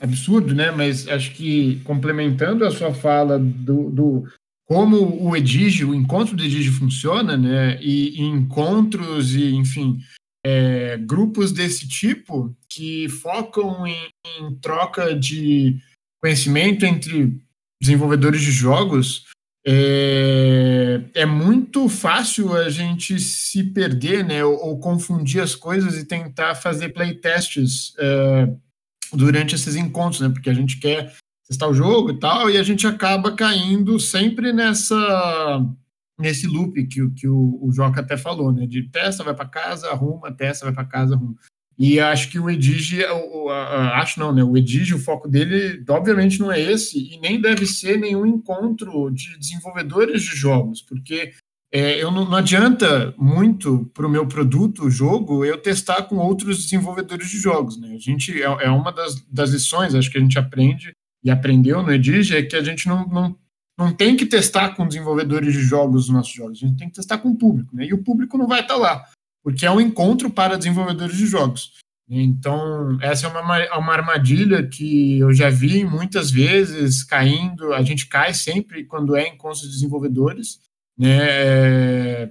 [0.00, 0.70] absurdo, né?
[0.70, 4.24] Mas acho que complementando a sua fala do, do
[4.66, 7.80] como o Edige, o encontro do Edige funciona, né?
[7.80, 10.00] E, e encontros e, enfim,
[10.44, 15.78] é, grupos desse tipo que focam em, em troca de
[16.20, 17.40] conhecimento entre
[17.80, 19.24] desenvolvedores de jogos,
[19.66, 26.04] é, é, muito fácil a gente se perder, né, ou, ou, confundir as coisas e
[26.04, 28.48] tentar fazer playtests é,
[29.12, 31.12] durante esses encontros, né, porque a gente quer
[31.48, 35.64] testar o jogo e tal, e a gente acaba caindo sempre nessa
[36.18, 39.90] nesse loop que, que o, o Joca até falou, né, de testa, vai para casa,
[39.90, 41.36] arruma, testa, vai para casa, arruma.
[41.78, 44.42] E acho que o Edige, o, acho não, né?
[44.42, 49.10] O Edige, o foco dele, obviamente, não é esse, e nem deve ser nenhum encontro
[49.10, 51.32] de desenvolvedores de jogos, porque
[51.70, 56.16] é, eu não, não, adianta muito para o meu produto, o jogo, eu testar com
[56.16, 57.92] outros desenvolvedores de jogos, né?
[57.94, 60.92] A gente é, é uma das, das lições, acho que a gente aprende
[61.26, 63.36] e aprendeu no Edige, é que a gente não, não,
[63.78, 66.94] não tem que testar com desenvolvedores de jogos os nossos jogos, a gente tem que
[66.94, 67.84] testar com o público, né?
[67.84, 69.04] E o público não vai estar lá
[69.46, 71.74] porque é um encontro para desenvolvedores de jogos.
[72.08, 77.80] Então, essa é uma, é uma armadilha que eu já vi muitas vezes caindo, a
[77.80, 80.58] gente cai sempre quando é encontro de desenvolvedores,
[80.98, 82.26] né?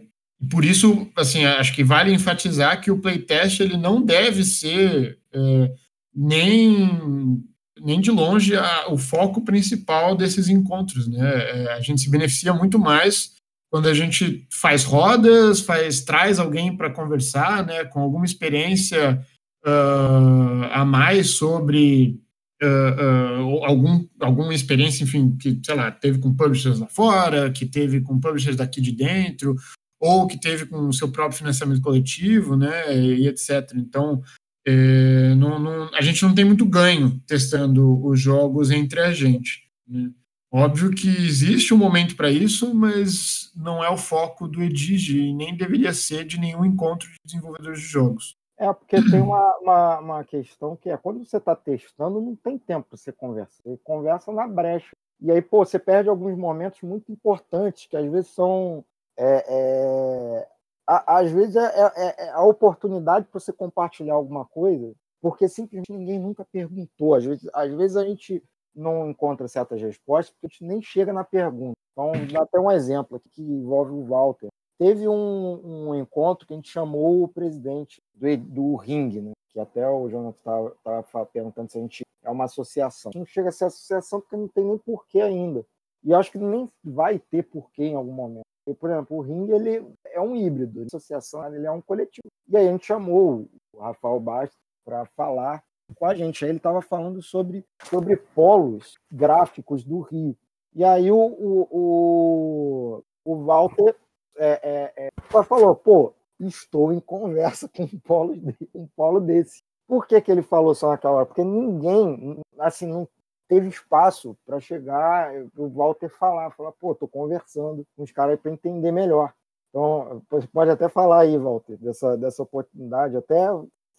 [0.52, 5.72] Por isso, assim, acho que vale enfatizar que o playtest ele não deve ser é,
[6.14, 7.42] nem,
[7.80, 11.20] nem de longe a, o foco principal desses encontros, né?
[11.20, 13.36] É, a gente se beneficia muito mais
[13.76, 19.22] quando a gente faz rodas, faz traz alguém para conversar, né, com alguma experiência
[19.66, 22.18] uh, a mais sobre
[22.64, 27.66] uh, uh, algum, alguma experiência, enfim, que, sei lá, teve com publishers lá fora, que
[27.66, 29.56] teve com publishers daqui de dentro,
[30.00, 33.74] ou que teve com o seu próprio financiamento coletivo, né, e etc.
[33.76, 34.22] Então,
[34.67, 39.69] é, não, não, a gente não tem muito ganho testando os jogos entre a gente.
[39.88, 40.10] Né?
[40.51, 45.34] Óbvio que existe um momento para isso, mas não é o foco do Edige e
[45.34, 48.38] nem deveria ser de nenhum encontro de desenvolvedores de jogos.
[48.58, 52.58] É, porque tem uma, uma, uma questão que é quando você está testando, não tem
[52.58, 53.62] tempo para você conversar.
[53.63, 54.95] Você conversa na brecha.
[55.19, 58.84] E aí, pô, você perde alguns momentos muito importantes, que às vezes são.
[59.17, 60.47] É, é,
[60.88, 65.91] a, às vezes é, é, é a oportunidade para você compartilhar alguma coisa, porque simplesmente
[65.91, 67.15] ninguém nunca perguntou.
[67.15, 68.43] Às vezes, às vezes a gente
[68.76, 71.76] não encontra certas respostas porque a gente nem chega na pergunta.
[71.93, 74.50] Então, dá até um exemplo aqui que envolve o Walter.
[74.78, 79.32] Teve um, um encontro que a gente chamou o presidente do, do Ring, né?
[79.50, 83.12] que até o Jonathan estava perguntando se a gente é uma associação.
[83.15, 85.65] Não chega a ser associação porque não tem nem porquê ainda.
[86.04, 88.45] E acho que nem vai ter porquê em algum momento.
[88.67, 92.28] E, por exemplo, o Ring ele é um híbrido, a associação ele é um coletivo.
[92.47, 95.63] E aí a gente chamou o Rafael Bastos para falar
[95.95, 96.43] com a gente.
[96.43, 100.36] Aí ele estava falando sobre, sobre polos gráficos do Rio.
[100.73, 103.95] E aí o, o, o, o Walter
[104.38, 108.36] é, é, é, falou, pô, estou em conversa com um polo,
[108.73, 109.63] um polo desse.
[109.88, 111.25] Por que, que ele falou só naquela hora?
[111.25, 113.08] Porque ninguém, assim, não
[113.48, 118.52] teve espaço para chegar, o Walter falar, falar, pô, estou conversando com os caras para
[118.52, 119.34] entender melhor.
[119.70, 120.22] Então,
[120.54, 123.48] pode até falar aí, Walter, dessa, dessa oportunidade, até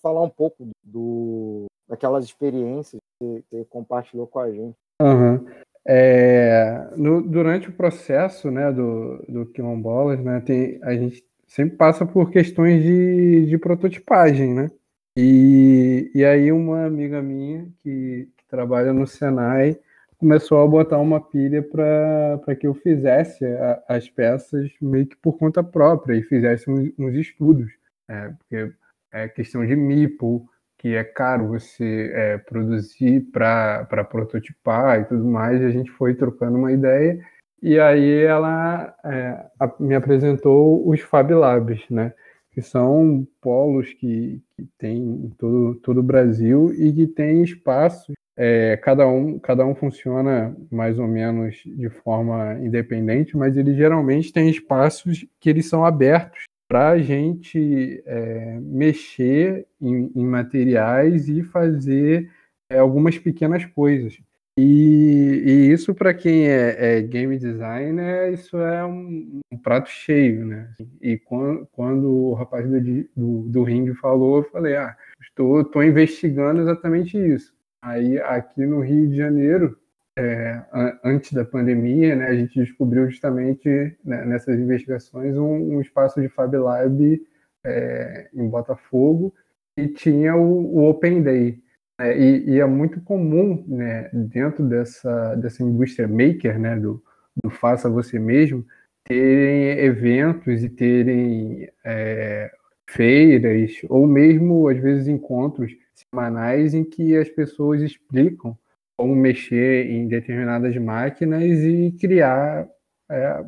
[0.02, 4.76] falar um pouco do, daquelas experiências que você compartilhou com a gente.
[5.02, 5.46] Uhum.
[5.86, 12.04] É, no, durante o processo né, do, do Quilombolas, né, tem, a gente sempre passa
[12.04, 14.70] por questões de, de prototipagem, né?
[15.16, 19.78] E, e aí uma amiga minha que, trabalha no Senai
[20.18, 25.36] começou a botar uma pilha para que eu fizesse a, as peças meio que por
[25.38, 27.70] conta própria e fizesse uns, uns estudos.
[28.08, 28.72] É, porque
[29.12, 35.60] é questão de MIPO, que é caro você é, produzir para prototipar e tudo mais,
[35.60, 37.18] e a gente foi trocando uma ideia,
[37.62, 42.12] e aí ela é, a, me apresentou os Fab Labs, né?
[42.52, 48.14] que são polos que, que tem em todo, todo o Brasil e que tem espaços,
[48.36, 54.32] é, cada, um, cada um funciona mais ou menos de forma independente, mas eles geralmente
[54.32, 61.42] têm espaços que eles são abertos para a gente é, mexer em, em, materiais e
[61.42, 62.30] fazer
[62.68, 64.18] é, algumas pequenas coisas.
[64.58, 70.46] E, e isso, para quem é, é, game designer, isso é um, um, prato cheio,
[70.46, 70.72] né?
[71.00, 72.80] E quando, quando o rapaz do,
[73.14, 77.55] do, do ringue falou, eu falei, ah, estou, estou investigando exatamente isso.
[77.86, 79.78] Aí, aqui no Rio de Janeiro,
[80.18, 80.60] é,
[81.04, 86.28] antes da pandemia, né, a gente descobriu justamente né, nessas investigações um, um, espaço de
[86.28, 87.22] Fab Lab
[87.64, 89.32] é, em Botafogo
[89.78, 91.62] e tinha o, o Open Day.
[92.00, 97.00] É, e, e, é muito comum, né, dentro dessa, dessa indústria maker, né, do,
[97.40, 98.66] do faça você mesmo,
[99.04, 102.50] terem eventos e terem é,
[102.90, 108.56] feiras, ou mesmo, às vezes, encontros semanais em que as pessoas explicam
[108.96, 112.66] como mexer em determinadas máquinas e criar,
[113.10, 113.44] é,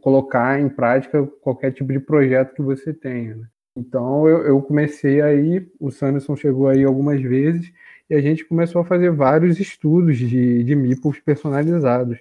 [0.00, 3.34] colocar em prática qualquer tipo de projeto que você tenha.
[3.36, 3.46] Né?
[3.76, 7.72] Então eu, eu, comecei aí, o Sanderson chegou aí algumas vezes
[8.08, 10.76] e a gente começou a fazer vários estudos de, de
[11.24, 12.18] personalizados.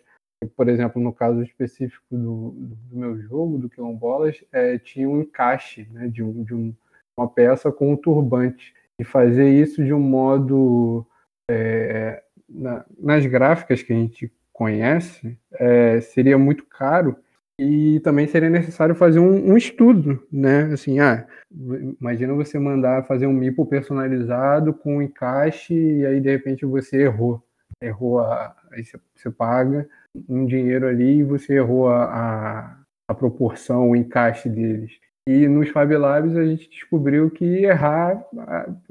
[0.55, 5.87] Por exemplo, no caso específico do, do meu jogo, do Quilombolas, é, tinha um encaixe
[5.91, 6.73] né, de, um, de um,
[7.17, 8.73] uma peça com um turbante.
[8.99, 11.05] E fazer isso de um modo.
[11.49, 17.15] É, na, nas gráficas que a gente conhece, é, seria muito caro
[17.59, 20.63] e também seria necessário fazer um, um, estudo, né?
[20.73, 21.27] Assim, ah,
[21.99, 27.03] imagina você mandar fazer um MIPO personalizado com um encaixe e aí de repente você
[27.03, 27.43] errou,
[27.81, 29.87] errou a, aí você, paga
[30.27, 32.77] um dinheiro ali e você errou a, a,
[33.09, 34.97] a proporção, o encaixe deles.
[35.27, 38.23] E nos Fab Labs a gente descobriu que errar,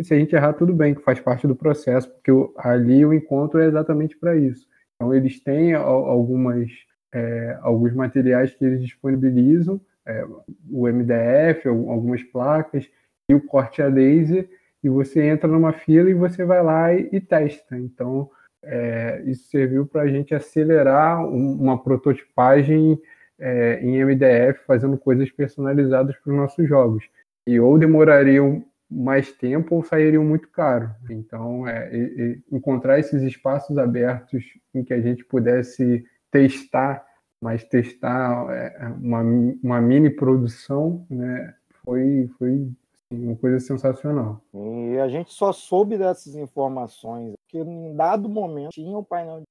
[0.01, 3.61] se a gente errar, tudo bem, que faz parte do processo, porque ali o encontro
[3.61, 4.67] é exatamente para isso.
[4.95, 6.71] Então eles têm algumas
[7.13, 10.25] é, alguns materiais que eles disponibilizam, é,
[10.71, 12.89] o MDF, algumas placas
[13.31, 14.49] e o corte a laser,
[14.83, 17.77] e você entra numa fila e você vai lá e, e testa.
[17.77, 18.31] Então,
[18.63, 23.01] é, isso serviu para a gente acelerar um, uma prototipagem
[23.39, 27.05] é, em MDF, fazendo coisas personalizadas para os nossos jogos.
[27.47, 30.91] E ou demorariam mais tempo ou sairiam muito caro.
[31.11, 37.05] Então, é, e encontrar esses espaços abertos em que a gente pudesse testar,
[37.41, 39.21] mas testar é, uma,
[39.63, 42.71] uma mini produção, né, foi, foi
[43.11, 44.41] uma coisa sensacional.
[44.53, 49.43] E a gente só soube dessas informações porque em dado momento tinha um painel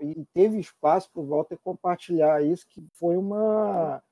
[0.00, 4.02] e teve espaço para o Walter compartilhar isso, que foi uma,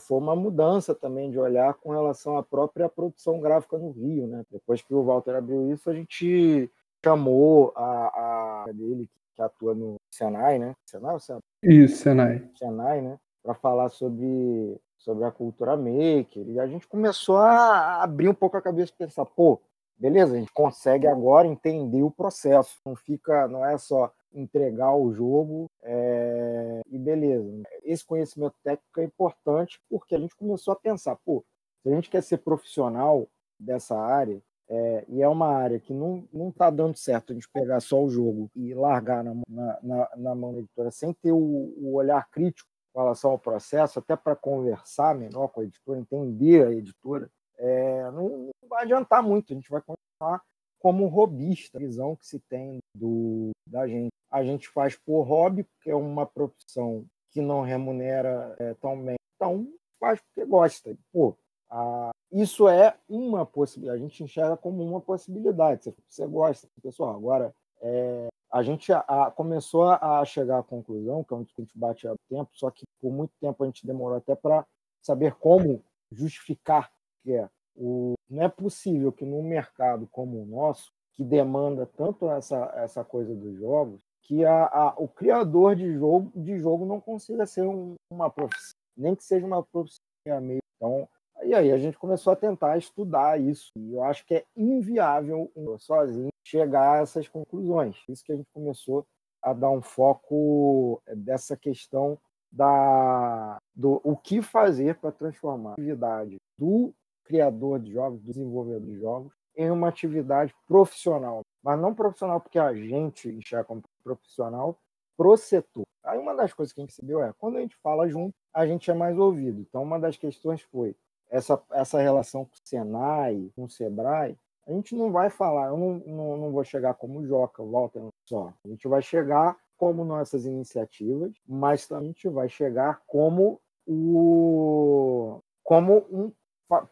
[0.00, 4.26] foi uma mudança também de olhar com relação à própria produção gráfica no Rio.
[4.26, 4.44] Né?
[4.50, 6.70] Depois que o Walter abriu isso, a gente
[7.04, 10.74] chamou a, a dele, que atua no Senai, né?
[10.86, 11.40] Senai ou Senai?
[11.62, 12.48] Isso, Senai.
[12.56, 13.18] Senai, né?
[13.42, 16.48] Para falar sobre, sobre a cultura maker.
[16.48, 19.60] E a gente começou a abrir um pouco a cabeça e pensar, pô,
[19.98, 22.76] beleza, a gente consegue agora entender o processo.
[22.86, 27.62] Não fica, não é só entregar o jogo é, e beleza.
[27.82, 31.44] Esse conhecimento técnico é importante porque a gente começou a pensar, pô,
[31.82, 36.26] se a gente quer ser profissional dessa área, é, e é uma área que não
[36.48, 39.34] está dando certo a gente pegar só o jogo e largar na,
[39.82, 43.98] na, na mão da editora sem ter o, o olhar crítico com relação ao processo,
[43.98, 49.22] até para conversar melhor com a editora, entender a editora, é, não, não, vai adiantar
[49.22, 49.52] muito.
[49.52, 50.42] A gente vai continuar
[50.78, 54.10] como robista, a visão que se tem do, da gente.
[54.30, 59.16] A gente faz por hobby, porque é uma profissão que não remunera é, tão bem.
[59.36, 59.68] Então,
[60.00, 60.96] faz porque gosta.
[61.12, 61.36] Pô,
[61.70, 65.84] a, isso é uma possibilidade, a gente enxerga como uma possibilidade.
[65.84, 67.14] Você, você gosta, pessoal.
[67.14, 71.60] Agora, é, a gente a, a, começou a chegar à conclusão, que é onde a
[71.60, 74.64] gente bate há tempo, só que por muito tempo a gente demorou até para
[75.02, 76.90] saber como justificar
[77.22, 82.28] que é o, não é possível que num mercado como o nosso, que demanda tanto
[82.30, 87.00] essa, essa coisa dos jogos, que a, a, o criador de jogo, de jogo não
[87.00, 90.00] consiga ser um, uma profissão, nem que seja uma profissão
[90.40, 90.60] meio.
[90.76, 91.08] Então,
[91.44, 93.70] e aí a gente começou a tentar estudar isso.
[93.76, 97.96] E eu acho que é inviável sozinho chegar a essas conclusões.
[98.08, 99.06] Isso que a gente começou
[99.42, 102.18] a dar um foco eh, dessa questão
[102.50, 106.92] da do o que fazer para transformar a atividade do
[107.24, 111.40] criador de jogos, do desenvolvedor de jogos, em uma atividade profissional.
[111.62, 114.78] Mas não profissional porque a gente enxerga como profissional
[115.16, 115.84] pro setor.
[116.04, 118.66] Aí uma das coisas que a gente percebeu é, quando a gente fala junto, a
[118.66, 119.60] gente é mais ouvido.
[119.60, 120.94] Então uma das questões foi
[121.30, 124.36] essa, essa relação com o Senai, com o Sebrae,
[124.66, 128.52] a gente não vai falar, eu não, não, não vou chegar como Joca, Walter só.
[128.64, 136.04] A gente vai chegar como nossas iniciativas, mas a gente vai chegar como o como
[136.10, 136.32] um,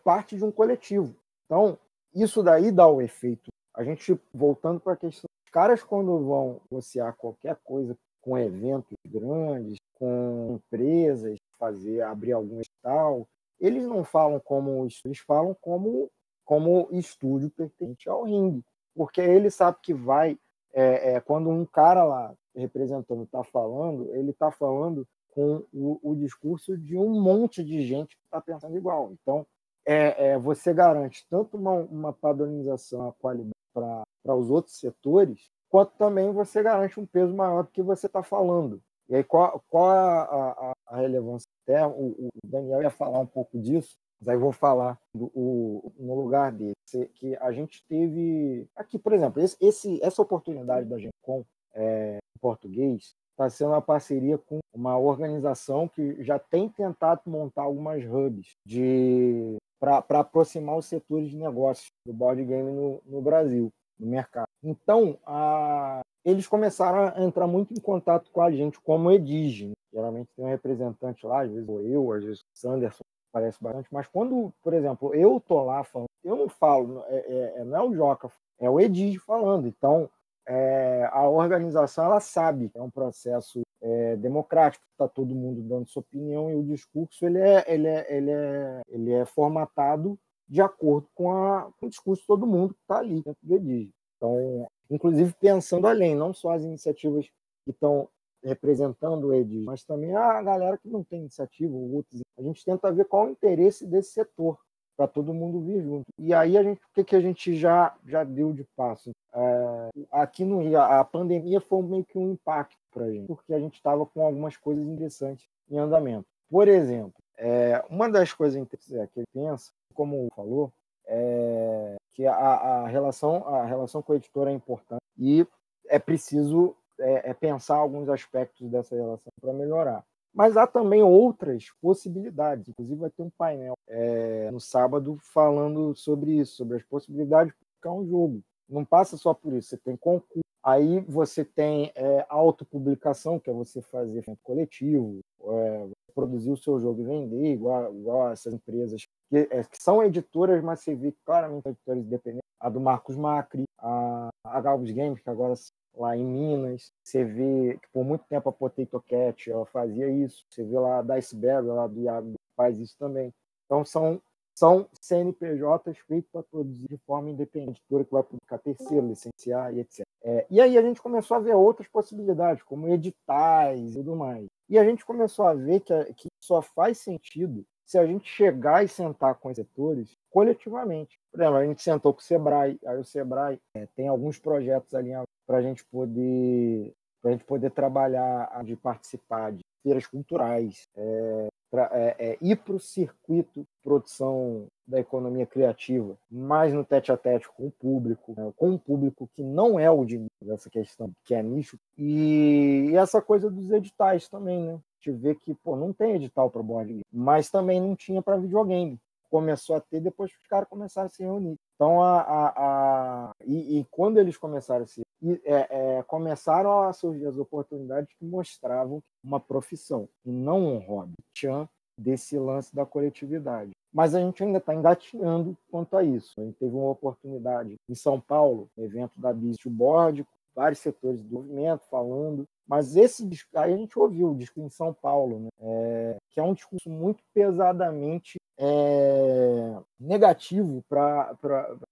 [0.04, 1.14] parte de um coletivo.
[1.46, 1.78] Então,
[2.14, 3.50] isso daí dá o efeito.
[3.74, 9.78] A gente, voltando para a questão caras, quando vão negociar qualquer coisa com eventos grandes,
[9.94, 13.26] com empresas, fazer abrir algum tal,
[13.58, 16.10] eles não falam como eles falam como
[16.50, 20.36] como estúdio pertencente ao ringue, porque ele sabe que vai
[20.72, 26.16] é, é, quando um cara lá representando está falando, ele está falando com o, o,
[26.16, 29.12] discurso de um monte de gente que está pensando igual.
[29.12, 29.46] Então,
[29.86, 35.92] é, é, você garante tanto uma, uma padronização, a qualidade para os outros setores, quanto
[35.96, 38.82] também você garante um peso maior do que você está falando.
[39.08, 41.46] E aí, qual, qual a, a, a relevância?
[41.62, 45.92] Até o, o, Daniel ia falar um pouco disso, mas aí vou falar do, o,
[45.98, 46.74] no lugar dele.
[47.14, 48.68] Que a gente teve.
[48.76, 53.70] Aqui, por exemplo, esse, esse essa oportunidade da Gen Con é, em português está sendo
[53.70, 60.76] uma parceria com uma organização que já tem tentado montar algumas hubs de para aproximar
[60.76, 64.46] os setores de negócios do board game no, no Brasil, no mercado.
[64.62, 69.72] Então, a, eles começaram a entrar muito em contato com a gente como Edige.
[69.90, 73.02] Geralmente tem um representante lá, às vezes eu, às vezes o Sanderson
[73.32, 77.60] aparece bastante, mas quando, por exemplo, eu tô lá falando, eu não falo, é, é,
[77.60, 79.66] é não é o Joca, é o Edige falando.
[79.66, 80.10] Então,
[80.46, 85.88] é, a organização ela sabe que é um processo é, democrático, está todo mundo dando
[85.88, 90.18] sua opinião e o discurso ele é, ele é, ele é, ele é formatado
[90.48, 93.54] de acordo com, a, com o discurso de todo mundo que está ali dentro do
[93.54, 93.90] EDIG.
[94.16, 97.26] Então, inclusive pensando além, não só as iniciativas
[97.64, 98.08] que estão
[98.42, 102.20] representando o EDIG, mas também a galera que não tem iniciativa, outros.
[102.38, 104.58] A gente tenta ver qual é o interesse desse setor
[104.96, 106.04] para todo mundo vir junto.
[106.18, 109.10] E aí a gente, o que, que a gente já já deu de passo?
[109.32, 113.54] É, aqui no Rio, a pandemia foi meio que um impacto para a gente, porque
[113.54, 116.26] a gente estava com algumas coisas interessantes em andamento.
[116.50, 120.72] Por exemplo, é, uma das coisas interessantes que ele pensa, como falou,
[121.06, 125.46] é que a, a, relação a relação com a editora é importante e
[125.88, 130.04] é preciso é, é pensar alguns aspectos dessa relação para melhorar.
[130.32, 132.68] Mas há também outras possibilidades.
[132.68, 137.58] Inclusive, vai ter um painel é, no sábado falando sobre isso, sobre as possibilidades de
[137.58, 138.40] publicar um jogo.
[138.68, 140.40] Não passa só por isso, você tem concurso.
[140.62, 147.00] Aí você tem é, autopublicação, que é você fazer coletivo, é, produzir o seu jogo
[147.00, 151.66] e vender, igual, igual essas empresas que, é, que, são editoras, mas você vê claramente
[151.66, 152.50] editoras independentes.
[152.60, 155.54] A do Marcos Macri, a, a Games, que agora
[155.94, 156.92] lá em Minas.
[157.02, 160.44] Você vê que por muito tempo a Potato Cat ela fazia isso.
[160.48, 163.32] Você vê lá a Diceberry, lá do Iago, faz isso também.
[163.66, 164.20] Então são,
[164.54, 170.04] são CNPJs feitos para produzir de forma independente, que vai publicar terceiro, licenciar e etc.
[170.22, 174.46] É, e aí a gente começou a ver outras possibilidades, como editais e tudo mais.
[174.68, 178.84] E a gente começou a ver que, que só faz sentido se a gente chegar
[178.84, 181.18] e sentar com os setores coletivamente.
[181.32, 184.94] Por exemplo, a gente sentou com o Sebrae, aí o Sebrae é, tem alguns projetos
[184.94, 185.12] ali
[185.50, 191.48] para a gente poder para a gente poder trabalhar de participar de feiras culturais, é,
[191.68, 197.16] pra, é, é, ir para o circuito produção da economia criativa, mais no tete a
[197.16, 201.10] tete com o público, né, com um público que não é o de essa questão,
[201.24, 204.80] que é nicho, e, e essa coisa dos editais também, né?
[205.00, 208.36] Gente vê que pô, não tem edital para board game, mas também não tinha para
[208.38, 208.98] videogame
[209.30, 211.56] começou a ter depois que os caras começaram a se reunir.
[211.74, 215.02] Então, a, a, a e, e, quando eles começaram a se
[215.44, 221.12] é, é, começaram a surgir as oportunidades que mostravam uma profissão e não um hobby.
[221.34, 223.72] Tchan desse lance da coletividade.
[223.92, 226.40] Mas a gente ainda está engatinhando quanto a isso.
[226.40, 229.34] A gente teve uma oportunidade em São Paulo, evento da
[229.66, 232.44] Board, vários setores do movimento falando.
[232.66, 235.48] Mas esse aí a gente ouviu o disco em São Paulo, né?
[235.60, 241.34] é, que é um discurso muito pesadamente é, negativo para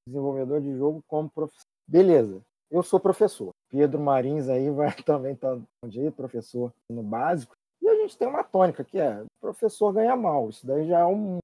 [0.06, 1.66] desenvolvedor de jogo como professor.
[1.86, 3.54] Beleza, eu sou professor.
[3.70, 7.56] Pedro Marins aí vai também estar tá onde professor no básico.
[7.80, 10.50] E a gente tem uma tônica que é professor ganha mal.
[10.50, 11.40] Isso daí já é uma,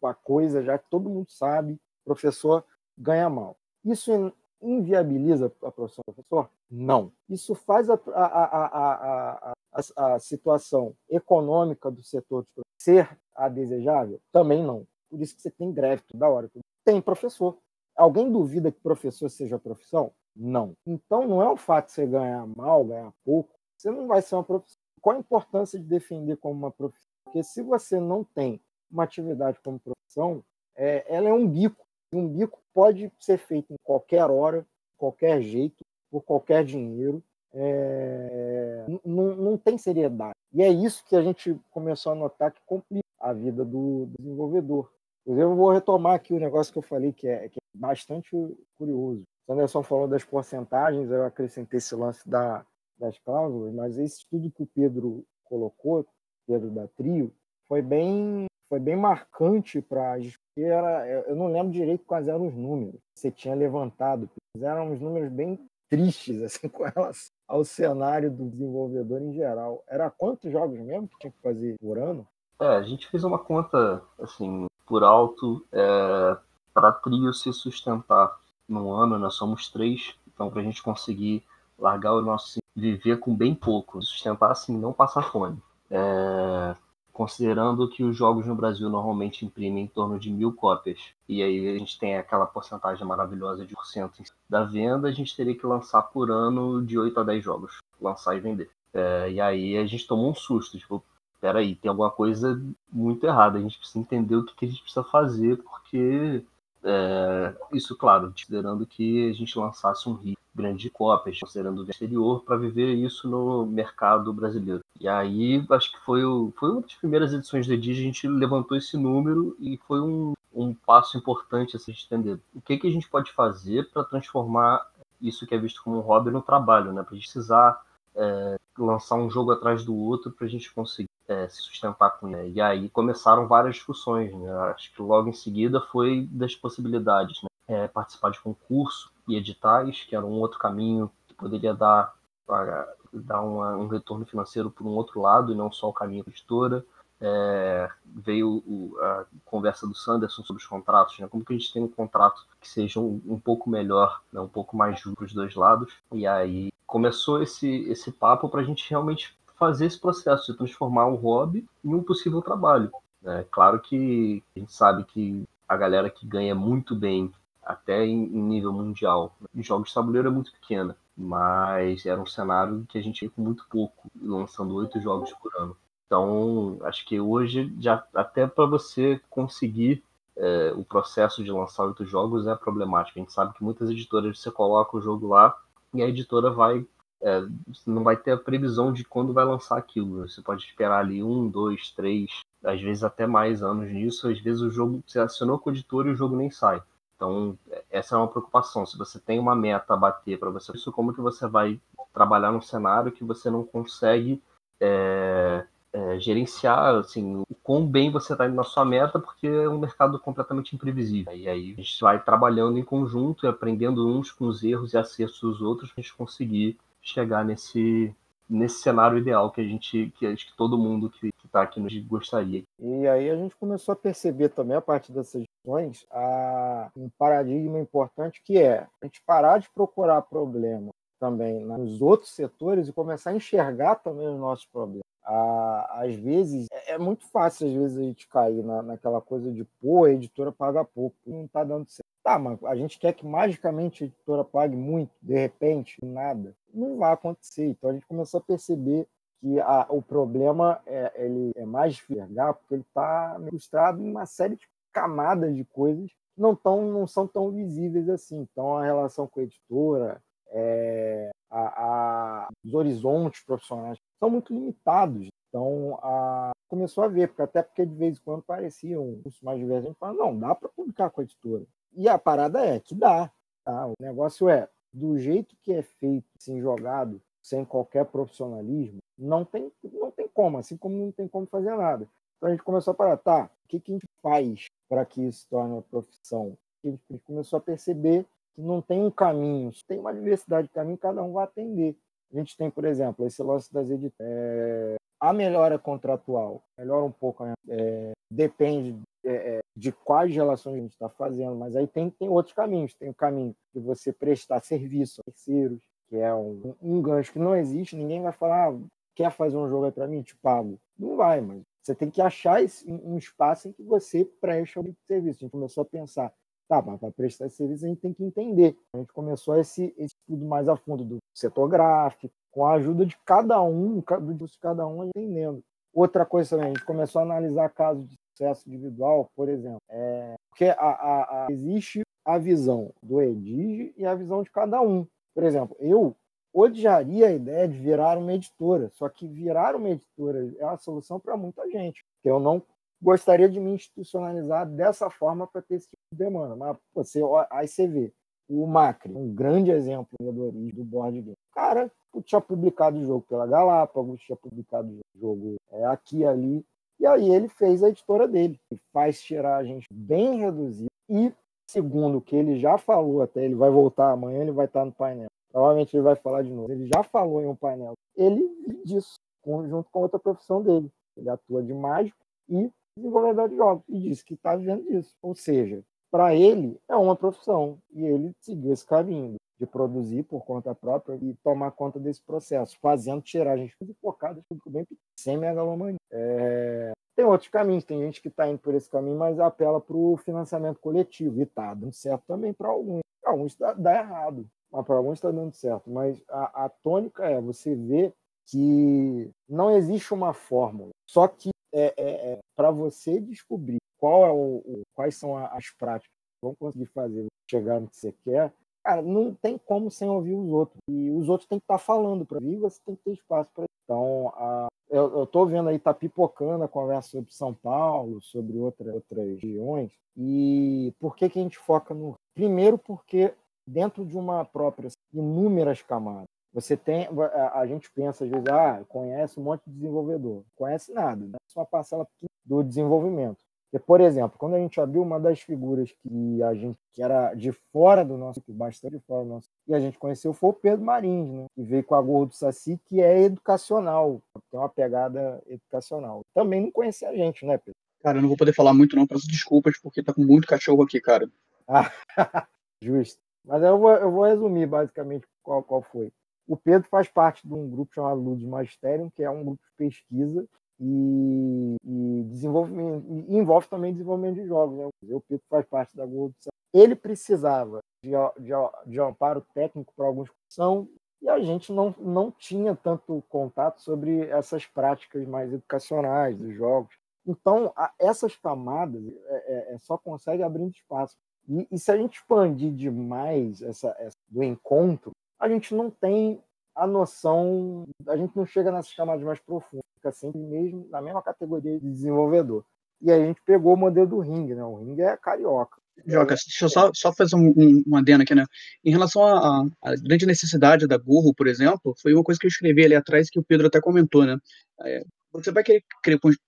[0.00, 2.64] uma coisa já que todo mundo sabe, professor
[2.96, 3.56] ganha mal.
[3.84, 4.32] Isso
[4.62, 6.48] inviabiliza a profissão do professor?
[6.70, 7.12] Não.
[7.28, 9.52] Isso faz a, a, a,
[9.96, 14.20] a situação econômica do setor de ser a desejável?
[14.30, 14.86] Também não.
[15.10, 16.50] Por isso que você tem greve toda hora.
[16.84, 17.58] Tem professor.
[17.96, 20.12] Alguém duvida que professor seja profissão?
[20.34, 20.76] Não.
[20.86, 24.34] Então não é o fato de você ganhar mal, ganhar pouco, você não vai ser
[24.34, 24.78] uma profissão.
[25.00, 27.10] Qual a importância de defender como uma profissão?
[27.24, 28.60] Porque se você não tem
[28.90, 30.42] uma atividade como profissão,
[30.74, 31.84] é, ela é um bico.
[32.12, 34.66] E um bico pode ser feito em qualquer hora,
[34.96, 37.22] qualquer jeito, por qualquer dinheiro.
[37.54, 40.34] É, não, não tem seriedade.
[40.52, 44.90] E é isso que a gente começou a notar que complica a vida do desenvolvedor.
[45.22, 48.30] Inclusive, eu vou retomar aqui o negócio que eu falei, que é, que é bastante
[48.76, 49.22] curioso.
[49.46, 52.64] o Anderson falou das porcentagens, eu acrescentei esse lance da,
[52.98, 56.06] das cláusulas, mas esse estudo que o Pedro colocou,
[56.46, 57.32] Pedro da Trio,
[57.66, 60.18] foi bem, foi bem marcante para
[60.56, 64.28] era eu não lembro direito quais eram os números que você tinha levantado,
[64.60, 65.58] eram uns números bem
[65.94, 69.84] tristes assim com relação ao cenário do desenvolvedor em geral.
[69.88, 72.26] Era quantos jogos mesmo que tinha que fazer por ano?
[72.60, 76.36] É, a gente fez uma conta assim por alto é,
[76.72, 78.36] para trio se sustentar
[78.68, 81.44] no ano, nós somos três, então para a gente conseguir
[81.78, 85.62] largar o nosso viver com bem pouco, sustentar assim, não passar fome.
[85.90, 86.74] É,
[87.14, 90.98] considerando que os jogos no Brasil normalmente imprimem em torno de mil cópias,
[91.28, 95.56] e aí a gente tem aquela porcentagem maravilhosa de porcento da venda, a gente teria
[95.56, 98.68] que lançar por ano de 8 a 10 jogos, lançar e vender.
[98.92, 101.04] É, e aí a gente tomou um susto, tipo,
[101.40, 102.60] peraí, tem alguma coisa
[102.92, 106.42] muito errada, a gente precisa entender o que, que a gente precisa fazer, porque
[106.84, 111.90] é, isso, claro, considerando que a gente lançasse um rio grande de cópias, considerando o
[111.90, 114.84] exterior, para viver isso no mercado brasileiro.
[115.00, 118.28] E aí, acho que foi, o, foi uma das primeiras edições do Edge, a gente
[118.28, 122.38] levantou esse número e foi um, um passo importante a se entender.
[122.54, 124.86] O que, que a gente pode fazer para transformar
[125.20, 127.02] isso que é visto como um hobby no trabalho, né?
[127.02, 127.82] Para precisar
[128.14, 132.28] é, lançar um jogo atrás do outro para a gente conseguir é, se sustentar com
[132.28, 132.52] ele.
[132.52, 134.34] E aí começaram várias discussões.
[134.34, 134.52] Né?
[134.70, 137.48] Acho que logo em seguida foi das possibilidades, né?
[137.68, 142.14] é, participar de concurso e editais, que era um outro caminho que poderia dar
[142.46, 146.24] para dar uma, um retorno financeiro por um outro lado e não só o caminho
[146.24, 146.84] da editora.
[147.20, 151.28] É, veio o, a conversa do Sanderson sobre os contratos, né?
[151.28, 154.40] como que a gente tem um contrato que seja um, um pouco melhor, né?
[154.40, 155.94] um pouco mais justo para os dois lados.
[156.12, 161.06] E aí começou esse, esse papo para a gente realmente fazer esse processo de transformar
[161.06, 162.90] um hobby em um possível trabalho.
[163.24, 167.32] É claro que a gente sabe que a galera que ganha muito bem,
[167.62, 172.84] até em, nível mundial, em jogos de tabuleiro é muito pequena, mas era um cenário
[172.88, 175.76] que a gente ia com muito pouco, lançando oito jogos por ano.
[176.06, 180.04] Então, acho que hoje, já até para você conseguir
[180.36, 183.18] é, o processo de lançar oito jogos é problemático.
[183.18, 185.56] A gente sabe que muitas editoras você coloca o jogo lá
[185.94, 186.84] e a editora vai
[187.24, 187.42] é,
[187.86, 190.28] não vai ter a previsão de quando vai lançar aquilo.
[190.28, 192.30] Você pode esperar ali um, dois, três,
[192.62, 194.28] às vezes até mais anos nisso.
[194.28, 196.82] Às vezes o jogo, você assinou com o editor e o jogo nem sai.
[197.16, 197.58] Então,
[197.90, 198.84] essa é uma preocupação.
[198.84, 201.80] Se você tem uma meta a bater para você, isso como que você vai
[202.12, 204.42] trabalhar num cenário que você não consegue
[204.78, 205.64] é,
[205.94, 209.78] é, gerenciar assim, o quão bem você está indo na sua meta, porque é um
[209.78, 211.34] mercado completamente imprevisível.
[211.34, 214.98] E aí a gente vai trabalhando em conjunto e aprendendo uns com os erros e
[214.98, 218.14] acertos dos outros para a gente conseguir chegar nesse
[218.48, 221.96] nesse cenário ideal que a gente que acho que todo mundo que está aqui nos
[222.06, 222.62] gostaria.
[222.78, 227.78] E aí a gente começou a perceber também a partir dessas questões a, um paradigma
[227.78, 233.30] importante que é a gente parar de procurar problema também nos outros setores e começar
[233.30, 235.04] a enxergar também os nossos problemas.
[235.24, 239.64] às vezes, é, é muito fácil às vezes a gente cair na, naquela coisa de,
[239.80, 242.04] pô, a editora paga pouco, não está dando certo.
[242.22, 246.54] Tá, mas a gente quer que magicamente a editora pague muito, de repente, nada.
[246.74, 247.66] Não vai acontecer.
[247.66, 249.06] Então a gente começou a perceber
[249.40, 254.26] que a, o problema é, ele é mais enxergar porque ele está frustrado em uma
[254.26, 258.46] série de camadas de coisas que não, tão, não são tão visíveis assim.
[258.50, 265.28] Então a relação com a editora, é, a, a, os horizontes profissionais são muito limitados.
[265.48, 269.44] Então, a, começou a ver, porque até porque de vez em quando parecia um curso
[269.44, 271.64] mais divergente, falando, não, dá para publicar com a editora.
[271.92, 273.30] E a parada é que dá.
[273.64, 273.86] Tá?
[273.86, 279.70] O negócio é, do jeito que é feito, assim, jogado, sem qualquer profissionalismo, não tem,
[279.92, 282.08] não tem como, assim como não tem como fazer nada.
[282.36, 285.22] Então a gente começou a parar, tá, o que, que a gente faz para que
[285.22, 286.56] isso torne uma profissão?
[286.84, 288.24] A gente começou a perceber
[288.54, 291.96] que não tem um caminho, tem uma diversidade de caminho, cada um vai atender.
[292.32, 294.14] A gente tem, por exemplo, esse lance das editoras.
[294.20, 297.54] É, a melhora contratual melhora um pouco, né?
[297.68, 302.28] é, depende é, é, de quais relações a gente está fazendo, mas aí tem, tem
[302.28, 302.94] outros caminhos.
[302.94, 307.38] Tem o caminho de você prestar serviço a terceiros, que é um, um gancho que
[307.38, 308.78] não existe, ninguém vai falar, ah,
[309.14, 310.22] quer fazer um jogo aí para mim?
[310.22, 310.78] Te pago.
[310.98, 314.94] Não vai, mas você tem que achar esse, um espaço em que você presta o
[315.06, 315.38] serviço.
[315.38, 316.32] A gente começou a pensar,
[316.68, 318.76] tá, mas para prestar esse serviço a gente tem que entender.
[318.94, 323.04] A gente começou esse, esse estudo mais a fundo do setor gráfico, com a ajuda
[323.04, 325.62] de cada um, de cada um entendendo.
[325.92, 330.34] Outra coisa também, a gente começou a analisar casos de sucesso individual, por exemplo, é,
[330.50, 335.06] porque a, a, a, existe a visão do Edige e a visão de cada um.
[335.34, 336.16] Por exemplo, eu
[336.52, 341.18] odiaria a ideia de virar uma editora, só que virar uma editora é uma solução
[341.18, 342.04] para muita gente.
[342.22, 342.62] Eu não
[343.00, 346.56] gostaria de me institucionalizar dessa forma para ter esse tipo de demanda.
[346.56, 347.20] Mas você,
[347.50, 348.12] aí você vê,
[348.48, 351.36] o Macri, um grande exemplo do board game.
[351.52, 351.90] Cara
[352.24, 356.64] tinha publicado o jogo pela Galápagos, tinha publicado o jogo é, aqui ali,
[356.98, 361.32] e aí ele fez a editora dele, que faz tiragem bem reduzida e,
[361.68, 364.92] segundo o que ele já falou, até ele vai voltar amanhã, ele vai estar no
[364.92, 365.28] painel.
[365.54, 366.72] Provavelmente ele vai falar de novo.
[366.72, 367.92] Ele já falou em um painel.
[368.16, 368.42] Ele
[368.84, 369.14] disso,
[369.46, 370.90] junto com outra profissão dele.
[371.16, 372.18] Ele atua de mágico
[372.48, 373.84] e desenvolvedor de jogos.
[373.88, 375.14] E disse que está vivendo disso.
[375.22, 375.80] Ou seja,
[376.10, 377.78] para ele é uma profissão.
[377.92, 382.78] E ele seguiu esse caminho de produzir por conta própria e tomar conta desse processo,
[382.80, 384.86] fazendo tiragens focadas bem
[385.18, 385.96] sem megalomania.
[386.10, 386.92] É...
[387.16, 390.16] Tem outros caminhos, tem gente que está indo por esse caminho, mas apela para o
[390.16, 393.02] financiamento coletivo, e está dando certo também para alguns.
[393.24, 395.88] Alguns dá, dá errado, mas para alguns está dando certo.
[395.88, 398.12] Mas a, a tônica é você ver
[398.46, 404.30] que não existe uma fórmula, só que é, é, é para você descobrir qual é
[404.30, 408.52] o, o, quais são as práticas que vão conseguir fazer chegar no que você quer,
[408.84, 410.78] cara, não tem como sem ouvir os outros.
[410.88, 413.50] E os outros têm que estar tá falando para vir, você tem que ter espaço
[413.54, 418.58] para Então, a, eu estou vendo aí, tá pipocando a conversa sobre São Paulo, sobre
[418.58, 419.90] outra, outras regiões.
[420.16, 422.14] E por que, que a gente foca no.
[422.34, 423.34] Primeiro, porque
[423.66, 426.28] dentro de uma própria, inúmeras camadas.
[426.52, 427.08] Você tem,
[427.52, 430.44] a gente pensa às vezes, ah, conhece um monte de desenvolvedor.
[430.54, 432.06] Conhece nada, é só uma parcela
[432.44, 433.43] do desenvolvimento.
[433.78, 437.50] Por exemplo, quando a gente abriu uma das figuras que a gente que era de
[437.72, 440.84] fora do nosso, bastante de fora do nosso, e a gente conheceu foi o Pedro
[440.84, 441.46] Marins, né?
[441.54, 446.22] Que veio com a Gordo Saci, que é educacional, tem uma pegada educacional.
[446.32, 447.74] Também não conhecia a gente, né, Pedro?
[448.00, 450.82] Cara, eu não vou poder falar muito não, peço desculpas, porque tá com muito cachorro
[450.82, 451.28] aqui, cara.
[452.80, 453.18] justo.
[453.44, 456.12] Mas eu vou, eu vou resumir basicamente qual, qual foi.
[456.46, 459.76] O Pedro faz parte de um grupo chamado Luz Magisterium, que é um grupo de
[459.76, 460.46] pesquisa
[460.80, 464.78] e, e desenvolvimento, e envolve também desenvolvimento de jogos.
[464.78, 465.14] Né?
[465.14, 466.34] O Pedro faz parte da Globo.
[466.72, 468.10] Ele precisava de,
[468.40, 468.52] de,
[468.86, 470.88] de amparo técnico para alguns são
[471.24, 476.94] e a gente não, não tinha tanto contato sobre essas práticas mais educacionais dos jogos.
[477.26, 481.16] Então, a, essas camadas é, é, é só consegue abrindo espaço.
[481.48, 486.42] E, e se a gente expandir demais essa, essa, do encontro, a gente não tem
[486.76, 491.22] a noção, a gente não chega nessas camadas mais profundas, fica sempre mesmo na mesma
[491.22, 492.64] categoria de desenvolvedor.
[493.00, 494.64] E a gente pegou o modelo do ring, né?
[494.64, 495.76] O ring é carioca.
[496.06, 498.44] Joca, deixa eu só, só fazer um, um, um adendo aqui, né?
[498.84, 499.64] Em relação à
[500.02, 503.38] grande necessidade da Gurro, por exemplo, foi uma coisa que eu escrevi ali atrás que
[503.38, 504.36] o Pedro até comentou, né?
[504.80, 505.82] É, você vai querer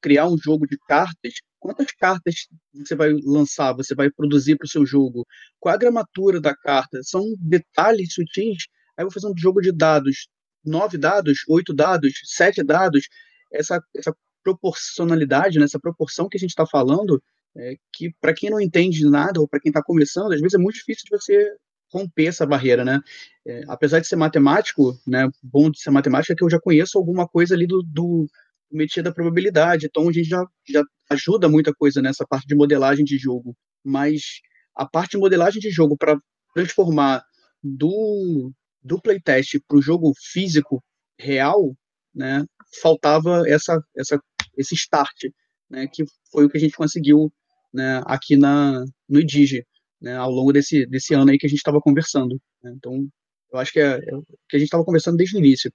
[0.00, 4.68] criar um jogo de cartas, quantas cartas você vai lançar, você vai produzir para o
[4.68, 5.26] seu jogo?
[5.60, 7.00] Qual a gramatura da carta?
[7.02, 8.66] São detalhes sutis.
[8.96, 10.28] Aí eu vou fazer um jogo de dados,
[10.64, 13.08] nove dados, oito dados, sete dados.
[13.52, 17.22] Essa, essa proporcionalidade, né, essa proporção que a gente está falando,
[17.56, 20.58] é, que para quem não entende nada ou para quem está começando, às vezes é
[20.58, 21.56] muito difícil de você
[21.92, 23.00] romper essa barreira, né?
[23.46, 26.98] É, apesar de ser matemático, né, bom de ser matemática, é que eu já conheço
[26.98, 28.26] alguma coisa ali do, do
[28.70, 33.04] métier da probabilidade, então a gente já, já ajuda muita coisa nessa parte de modelagem
[33.04, 34.40] de jogo, mas
[34.74, 36.18] a parte de modelagem de jogo para
[36.54, 37.24] transformar
[37.62, 38.52] do,
[38.86, 40.82] do playtest para o jogo físico
[41.18, 41.76] real,
[42.14, 42.44] né,
[42.80, 44.20] faltava essa, essa,
[44.56, 45.24] esse start,
[45.68, 47.32] né, que foi o que a gente conseguiu
[47.72, 49.66] né, aqui na, no IDIGE,
[50.00, 52.40] né, ao longo desse, desse ano aí que a gente estava conversando.
[52.62, 53.06] Né, então,
[53.52, 55.70] eu acho que é, é o que a gente estava conversando desde o início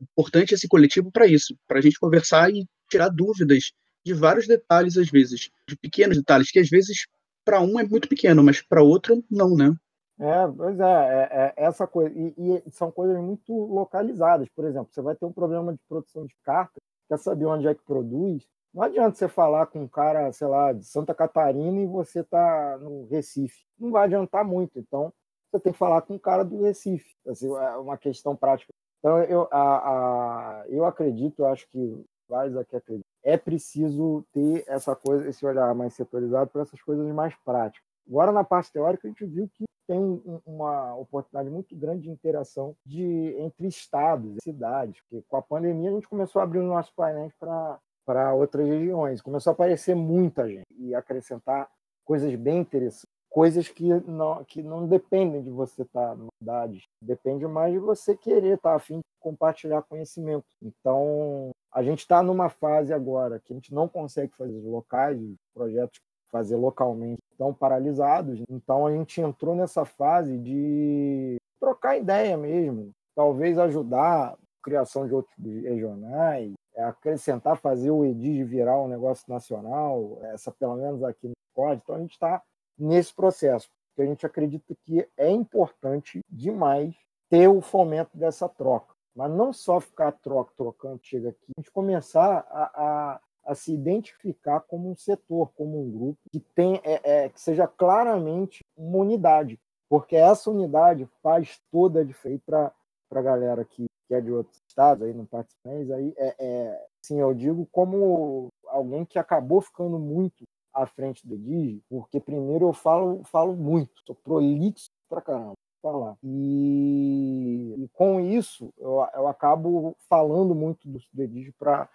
[0.00, 3.72] importante esse coletivo para isso, para a gente conversar e tirar dúvidas
[4.04, 7.06] de vários detalhes, às vezes, de pequenos detalhes, que às vezes
[7.44, 9.72] para um é muito pequeno, mas para outro não, né?
[10.18, 14.48] É, pois é, é, é essa coisa, e, e, são coisas muito localizadas.
[14.48, 17.74] Por exemplo, você vai ter um problema de produção de cartas, quer saber onde é
[17.74, 18.46] que produz,
[18.76, 22.76] não adianta você falar com um cara, sei lá, de Santa Catarina e você tá
[22.76, 23.64] no Recife.
[23.78, 24.78] Não vai adiantar muito.
[24.78, 25.10] Então,
[25.50, 27.16] você tem que falar com um cara do Recife.
[27.26, 28.70] Assim, é uma questão prática.
[28.98, 34.62] Então, eu, a, a, eu acredito, eu acho que vários aqui acreditam, é preciso ter
[34.66, 37.86] essa coisa, esse olhar mais setorizado para essas coisas mais práticas.
[38.06, 42.76] Agora, na parte teórica, a gente viu que tem uma oportunidade muito grande de interação
[42.84, 46.92] de, entre estados cidades, porque com a pandemia a gente começou a abrir os nossos
[46.92, 51.68] painéis para outras regiões, começou a aparecer muita gente e acrescentar
[52.04, 53.06] coisas bem interessantes
[53.36, 58.16] coisas que não, que não dependem de você estar na cidade, depende mais de você
[58.16, 60.46] querer estar afim de compartilhar conhecimento.
[60.62, 65.20] Então, a gente está numa fase agora que a gente não consegue fazer locais,
[65.52, 68.42] projetos fazer localmente estão paralisados.
[68.48, 75.14] Então, a gente entrou nessa fase de trocar ideia mesmo, talvez ajudar a criação de
[75.14, 81.28] outros regionais, é acrescentar, fazer o EDIG virar um negócio nacional, essa pelo menos aqui
[81.28, 81.80] no COD.
[81.82, 82.42] Então, a gente está
[82.78, 83.68] nesse processo.
[83.88, 86.94] porque a gente acredita que é importante demais
[87.30, 88.94] ter o fomento dessa troca.
[89.14, 93.72] Mas não só ficar troca, trocando, chega aqui, a gente começar a, a, a se
[93.72, 98.98] identificar como um setor, como um grupo que, tem, é, é, que seja claramente uma
[98.98, 104.32] unidade, porque essa unidade faz toda a diferença para a galera que, que é de
[104.32, 109.60] outros estados, aí não participa, aí é, é, sim, eu digo como alguém que acabou
[109.60, 110.44] ficando muito
[110.74, 115.54] à frente do Digi, porque primeiro eu falo, falo muito, sou prolixo pra caramba
[115.86, 116.16] falar.
[116.22, 121.88] E, e, com isso, eu, eu acabo falando muito do Digi para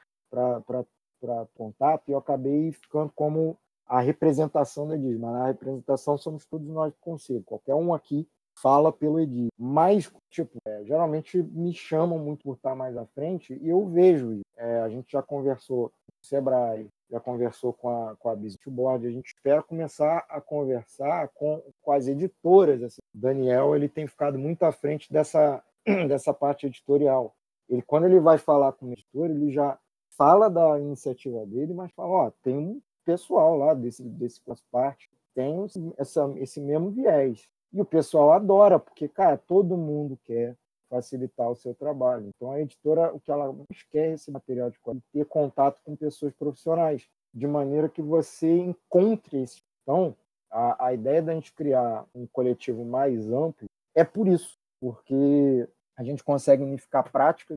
[1.56, 3.58] contato e eu acabei ficando como
[3.88, 5.20] a representação do Edil.
[5.20, 7.44] Mas a representação somos todos nós do conselho.
[7.44, 9.50] Qualquer um aqui fala pelo Edil.
[9.58, 14.40] Mas, tipo, é, geralmente me chamam muito por estar mais à frente e eu vejo.
[14.58, 18.66] É, a gente já conversou com o Sebrae, já conversou com a, com a Business
[18.68, 22.82] Board, a gente espera começar a conversar com, com as editoras.
[22.84, 23.02] Assim.
[23.14, 25.64] O Daniel ele tem ficado muito à frente dessa,
[26.08, 27.36] dessa parte editorial.
[27.68, 29.78] Ele, quando ele vai falar com o editor, ele já
[30.22, 34.40] fala da iniciativa dele, mas fala, ó, tem um pessoal lá desse, desse
[34.72, 35.56] parte tem
[35.98, 37.50] essa, esse mesmo viés.
[37.74, 40.56] E o pessoal adora, porque, cara, todo mundo quer
[40.88, 42.28] facilitar o seu trabalho.
[42.28, 45.82] Então, a editora, o que ela mais quer é esse material de qualidade, ter contato
[45.84, 49.64] com pessoas profissionais, de maneira que você encontre esse.
[49.82, 50.16] Então,
[50.52, 53.66] a, a ideia da gente criar um coletivo mais amplo
[53.96, 55.68] é por isso, porque
[55.98, 57.56] a gente consegue unificar práticas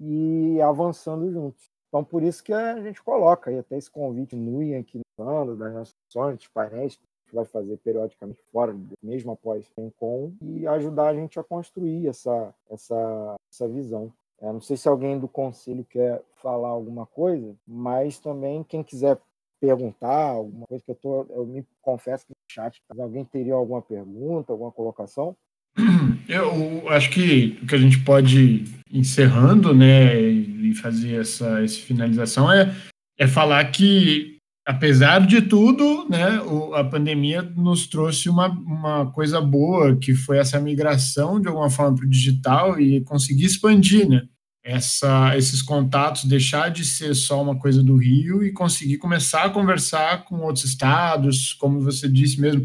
[0.00, 1.73] e avançando juntos.
[1.94, 5.56] Então, por isso que a gente coloca aí até esse convite NUI aqui no ano,
[5.56, 5.94] das nossas
[6.36, 11.10] dos painéis, que a gente vai fazer periodicamente fora, mesmo após o Encom, e ajudar
[11.10, 14.12] a gente a construir essa, essa, essa visão.
[14.40, 19.16] É, não sei se alguém do conselho quer falar alguma coisa, mas também quem quiser
[19.60, 23.80] perguntar alguma coisa que eu tô, eu me confesso que no chat, alguém teria alguma
[23.80, 25.36] pergunta, alguma colocação?
[26.28, 32.50] Eu acho que o que a gente pode encerrando, né, e fazer essa, essa finalização
[32.50, 32.72] é,
[33.18, 39.40] é falar que, apesar de tudo, né, o, a pandemia nos trouxe uma, uma coisa
[39.40, 44.22] boa, que foi essa migração, de alguma forma, para o digital e conseguir expandir, né,
[44.64, 49.50] essa, esses contatos, deixar de ser só uma coisa do Rio e conseguir começar a
[49.50, 52.64] conversar com outros estados, como você disse mesmo,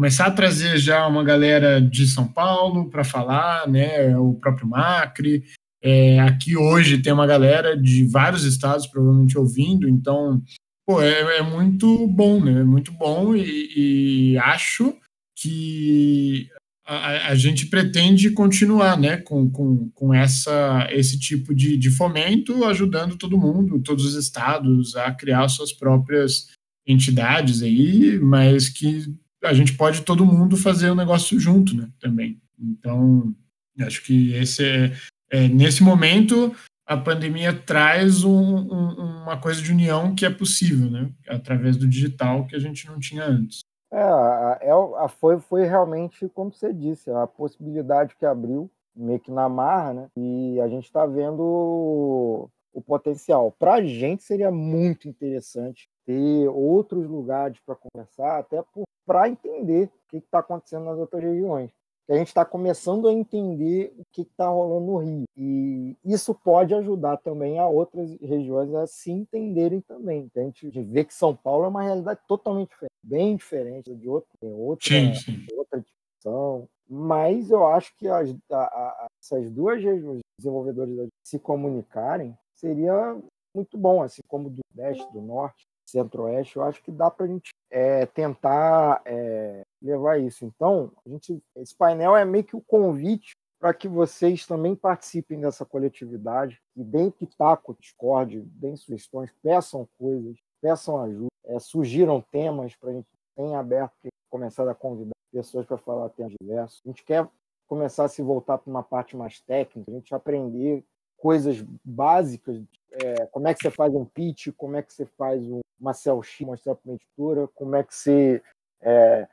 [0.00, 5.44] começar a trazer já uma galera de São Paulo para falar, né, o próprio Macri.
[5.82, 10.40] É, aqui hoje tem uma galera de vários estados provavelmente ouvindo, então
[10.86, 12.60] pô, é, é muito bom, né?
[12.60, 14.96] É muito bom e, e acho
[15.36, 16.48] que
[16.86, 22.64] a, a, gente pretende continuar né, com, com, com essa, esse tipo de, de fomento,
[22.64, 26.46] ajudando todo mundo, todos os estados, a criar suas próprias
[26.86, 31.88] entidades aí, mas que a gente pode todo mundo fazer o negócio junto, né?
[32.00, 32.40] Também.
[32.58, 33.34] Então,
[33.80, 34.92] acho que esse é,
[35.30, 36.54] é nesse momento
[36.86, 41.08] a pandemia traz um, um, uma coisa de união que é possível, né?
[41.28, 43.60] Através do digital que a gente não tinha antes.
[43.92, 49.48] É, é, foi, foi realmente, como você disse, a possibilidade que abriu, meio que na
[49.48, 50.08] marra, né?
[50.16, 53.52] E a gente está vendo o, potencial.
[53.58, 58.62] Para a gente seria muito interessante ter outros lugares para conversar, até
[59.06, 61.70] para entender o que está acontecendo nas outras regiões.
[62.08, 65.24] a gente está começando a entender o que está rolando no Rio.
[65.36, 70.28] E isso pode ajudar também a outras regiões a se entenderem também.
[70.36, 74.28] A gente vê que São Paulo é uma realidade totalmente diferente, bem diferente de outra,
[74.42, 75.46] outra, sim, sim.
[75.56, 76.68] outra discussão.
[76.92, 83.18] Mas eu acho que as, a, a, essas duas regiões desenvolvedoras se comunicarem seria
[83.54, 87.28] muito bom, assim como do Nordeste, do Norte, Centro-Oeste, eu acho que dá para a
[87.28, 90.44] gente é, tentar é, levar isso.
[90.44, 95.40] Então, a gente, esse painel é meio que o convite para que vocês também participem
[95.40, 102.74] dessa coletividade e deem pitaco, discorde, deem sugestões, peçam coisas, peçam ajuda, é, surgiram temas
[102.76, 103.92] para a gente tem aberto,
[104.30, 106.80] começar a convidar pessoas para falar temas diversos.
[106.84, 107.28] A gente quer
[107.66, 110.84] começar a se voltar para uma parte mais técnica, a gente aprender
[111.20, 112.60] coisas básicas,
[112.92, 115.42] é, como é que você faz um pitch, como é que você faz
[115.78, 118.42] uma cell sheet, mostrar para uma editora, como é que você
[118.80, 119.28] é,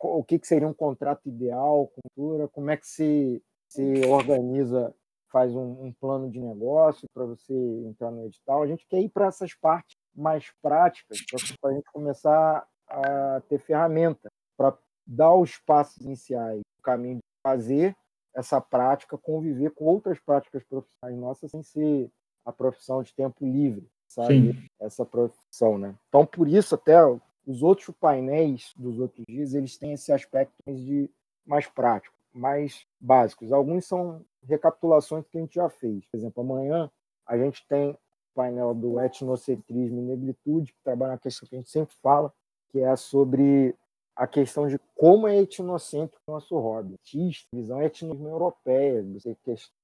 [0.00, 4.94] o que, que seria um contrato ideal com a como é que você, você organiza,
[5.30, 7.52] faz um, um plano de negócio para você
[7.84, 8.62] entrar no edital.
[8.62, 11.18] A gente quer ir para essas partes mais práticas,
[11.60, 14.76] para a gente começar a ter ferramenta para
[15.06, 17.94] dar os passos iniciais, o caminho de fazer
[18.36, 22.10] essa prática, conviver com outras práticas profissionais nossas sem ser
[22.44, 24.52] a profissão de tempo livre, sabe?
[24.52, 24.68] Sim.
[24.78, 25.94] Essa profissão, né?
[26.08, 26.98] Então, por isso, até
[27.46, 31.10] os outros painéis dos outros dias, eles têm esse aspecto de
[31.46, 33.52] mais prático, mais básicos.
[33.52, 36.04] Alguns são recapitulações que a gente já fez.
[36.06, 36.90] Por exemplo, amanhã
[37.26, 37.98] a gente tem o
[38.34, 42.30] painel do etnocentrismo e negritude, que trabalha na questão que a gente sempre fala,
[42.68, 43.74] que é sobre
[44.16, 46.94] a questão de como é etnocêntrico o nosso hobby.
[47.06, 49.36] Existe visão etnismo europeia, você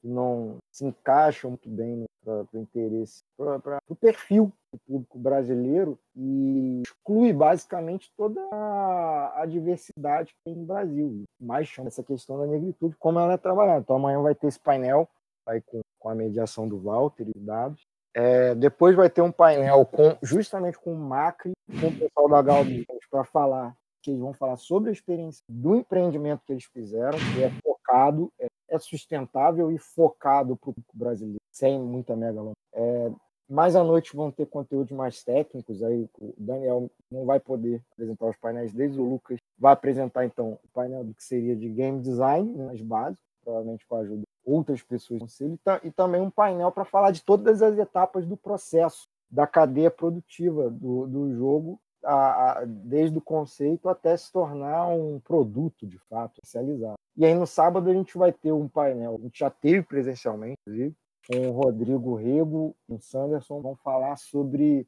[0.02, 6.82] não se encaixa muito bem para o interesse, para o perfil do público brasileiro e
[6.82, 11.24] exclui basicamente toda a, a, diversidade que tem no Brasil.
[11.38, 13.80] Mais chama essa questão da negritude, como ela é trabalhada.
[13.80, 15.06] Então amanhã vai ter esse painel,
[15.44, 17.82] vai com, com a mediação do Walter e dados.
[18.14, 22.42] É, depois vai ter um painel com justamente com o Macri, com o pessoal da
[22.42, 27.18] Galbi, para falar que eles vão falar sobre a experiência do empreendimento que eles fizeram,
[27.34, 32.54] que é focado, é, é sustentável e focado para o público brasileiro, sem muita megalomania.
[32.74, 33.10] É,
[33.48, 38.26] mais à noite vão ter conteúdos mais técnicos, aí o Daniel não vai poder apresentar
[38.26, 42.00] os painéis deles, o Lucas vai apresentar então o painel do que seria de game
[42.00, 45.90] design, né, mais básico, provavelmente com a ajuda de outras pessoas do conselho, e, e
[45.90, 51.06] também um painel para falar de todas as etapas do processo da cadeia produtiva do,
[51.06, 56.94] do jogo a, a, desde o conceito até se tornar um produto de fato especializado.
[57.16, 60.56] E aí no sábado a gente vai ter um painel, a gente já teve presencialmente,
[60.66, 60.94] inclusive,
[61.28, 64.86] com o Rodrigo Rego e o Sanderson vão falar sobre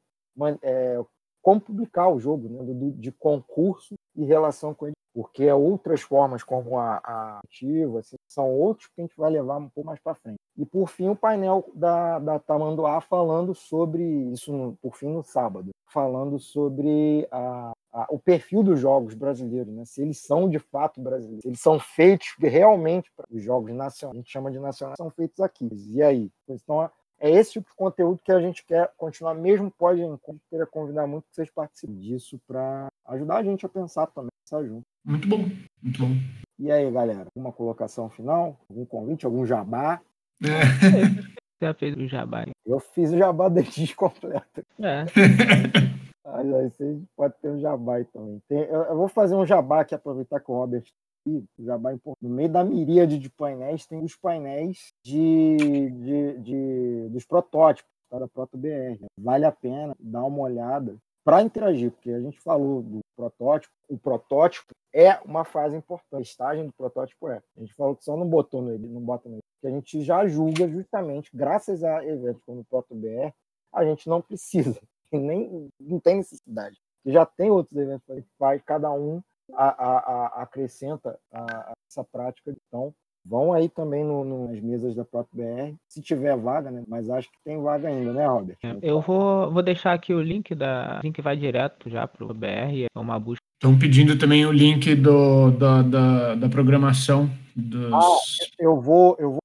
[0.61, 0.99] é,
[1.41, 6.43] como publicar o jogo, né, de concurso e relação com ele, porque é outras formas
[6.43, 9.99] como a, a ativa, assim, são outros que a gente vai levar um pouco mais
[9.99, 10.39] para frente.
[10.57, 15.23] E por fim o painel da, da Tamanduá falando sobre isso, no, por fim no
[15.23, 19.83] sábado, falando sobre a, a, o perfil dos jogos brasileiros, né?
[19.85, 24.15] se eles são de fato brasileiros, se eles são feitos realmente para os jogos nacionais,
[24.15, 25.67] a gente chama de nacionais, são feitos aqui.
[25.89, 26.31] E aí?
[26.47, 26.89] Então,
[27.19, 30.01] é esse tipo de conteúdo que a gente quer continuar, mesmo pode
[30.49, 34.63] queria convidar muito que vocês participem disso para ajudar a gente a pensar também, pensar
[34.63, 34.85] junto.
[35.03, 35.39] Muito bom,
[35.81, 36.09] muito bom.
[36.57, 38.57] E aí, galera, alguma colocação final?
[38.69, 40.01] Algum convite, algum jabá?
[40.43, 41.25] É.
[41.57, 42.43] Você já fez o jabá?
[42.43, 42.51] Hein?
[42.65, 44.63] Eu fiz o jabá desde completo.
[44.79, 45.05] É.
[46.27, 48.41] Aí, aí você pode ter um jabá também.
[48.47, 50.83] Tem, eu, eu, vou fazer um jabá aqui, aproveitar que o Robert
[51.27, 52.23] o jabá importante.
[52.23, 55.57] No meio da miríade de painéis tem os painéis de,
[55.91, 58.19] de, de dos protótipos tá?
[58.19, 59.05] da ProtoBR.
[59.17, 63.97] Vale a pena dar uma olhada para interagir, porque a gente falou do protótipo, o
[63.97, 67.41] protótipo é uma fase importante, a estágio do protótipo é.
[67.57, 70.27] A gente falou que só não botou no não bota no que a gente já
[70.27, 73.33] julga justamente, graças a eventos como o ProtoBR,
[73.73, 74.79] a gente não precisa,
[75.11, 76.77] nem não tem necessidade.
[77.05, 79.21] Já tem outros eventos que a gente faz, cada um
[79.53, 82.55] a, a, a acrescenta a, essa prática.
[82.67, 82.93] Então,
[83.23, 86.83] vão aí também no, no, nas mesas da própria BR, se tiver vaga, né?
[86.87, 88.57] Mas acho que tem vaga ainda, né, Robert?
[88.81, 90.99] Eu vou, vou deixar aqui o link da.
[90.99, 93.43] O link vai direto já para o BR, é uma busca.
[93.55, 97.93] Estão pedindo também o link do, da, da, da programação dos.
[97.93, 98.17] Ah,
[98.59, 99.39] eu vou, eu vou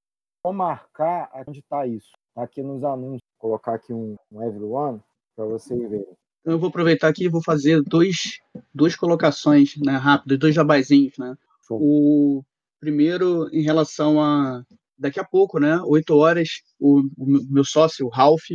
[0.51, 2.09] marcar onde está isso.
[2.33, 4.99] Tá aqui nos anúncios, colocar aqui um, um everyone
[5.35, 6.07] para vocês verem.
[6.43, 8.39] Eu vou aproveitar aqui e vou fazer dois,
[8.73, 11.13] duas colocações né, rápidas, dois jabazinhos.
[11.19, 11.35] Né?
[11.69, 12.41] O
[12.79, 14.63] primeiro em relação a
[14.97, 18.45] daqui a pouco, né, 8 horas, o, o meu sócio, o Ralph,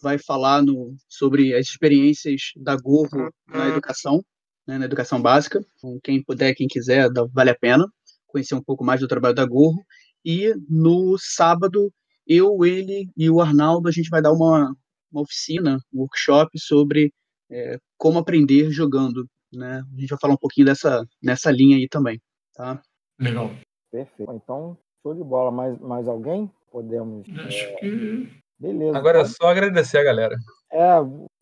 [0.00, 4.24] vai falar no, sobre as experiências da Gorro na educação,
[4.66, 5.62] né, na educação básica.
[5.76, 7.86] Então, quem puder, quem quiser, vale a pena
[8.26, 9.84] conhecer um pouco mais do trabalho da Gorro.
[10.24, 11.92] E no sábado,
[12.26, 14.74] eu, ele e o Arnaldo, a gente vai dar uma,
[15.10, 17.12] uma oficina, um workshop sobre
[17.50, 19.26] é, como aprender jogando.
[19.52, 19.82] Né?
[19.96, 22.20] A gente vai falar um pouquinho dessa, nessa linha aí também.
[22.54, 22.80] Tá?
[23.18, 23.50] Legal.
[23.90, 24.32] Perfeito.
[24.32, 25.50] Então, show de bola.
[25.50, 26.50] Mais, mais alguém?
[26.70, 27.26] Podemos.
[27.46, 27.74] Acho é...
[27.76, 28.40] que.
[28.58, 28.96] Beleza.
[28.96, 30.36] Agora é só agradecer a galera.
[30.70, 30.92] É,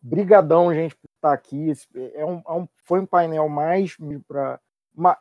[0.01, 1.73] brigadão, gente, por estar aqui.
[2.13, 3.95] É um, é um, foi um painel mais
[4.27, 4.59] para.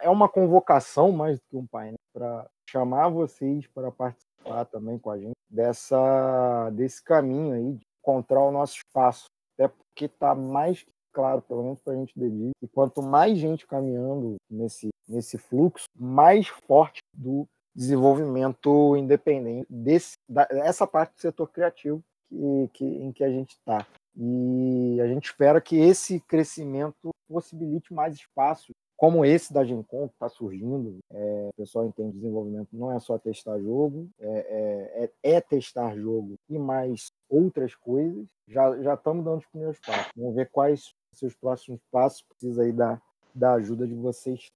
[0.00, 5.10] É uma convocação mais do que um painel para chamar vocês para participar também com
[5.10, 9.24] a gente dessa, desse caminho aí de encontrar o nosso espaço.
[9.54, 13.66] Até porque está mais claro, pelo menos para a gente delírio, e quanto mais gente
[13.66, 22.02] caminhando nesse, nesse fluxo, mais forte do desenvolvimento independente desse, dessa parte do setor criativo
[22.28, 23.86] que, que, em que a gente está.
[24.16, 30.14] E a gente espera que esse crescimento possibilite mais espaço como esse da Gencom que
[30.14, 35.36] está surgindo, é, o pessoal entende desenvolvimento não é só testar jogo, é, é, é,
[35.36, 38.26] é testar jogo e mais outras coisas.
[38.48, 40.12] Já, já estamos dando os primeiros passos.
[40.16, 40.92] Vamos ver quais
[41.22, 42.22] os próximos passos.
[42.22, 43.00] Precisa aí da,
[43.32, 44.50] da ajuda de vocês.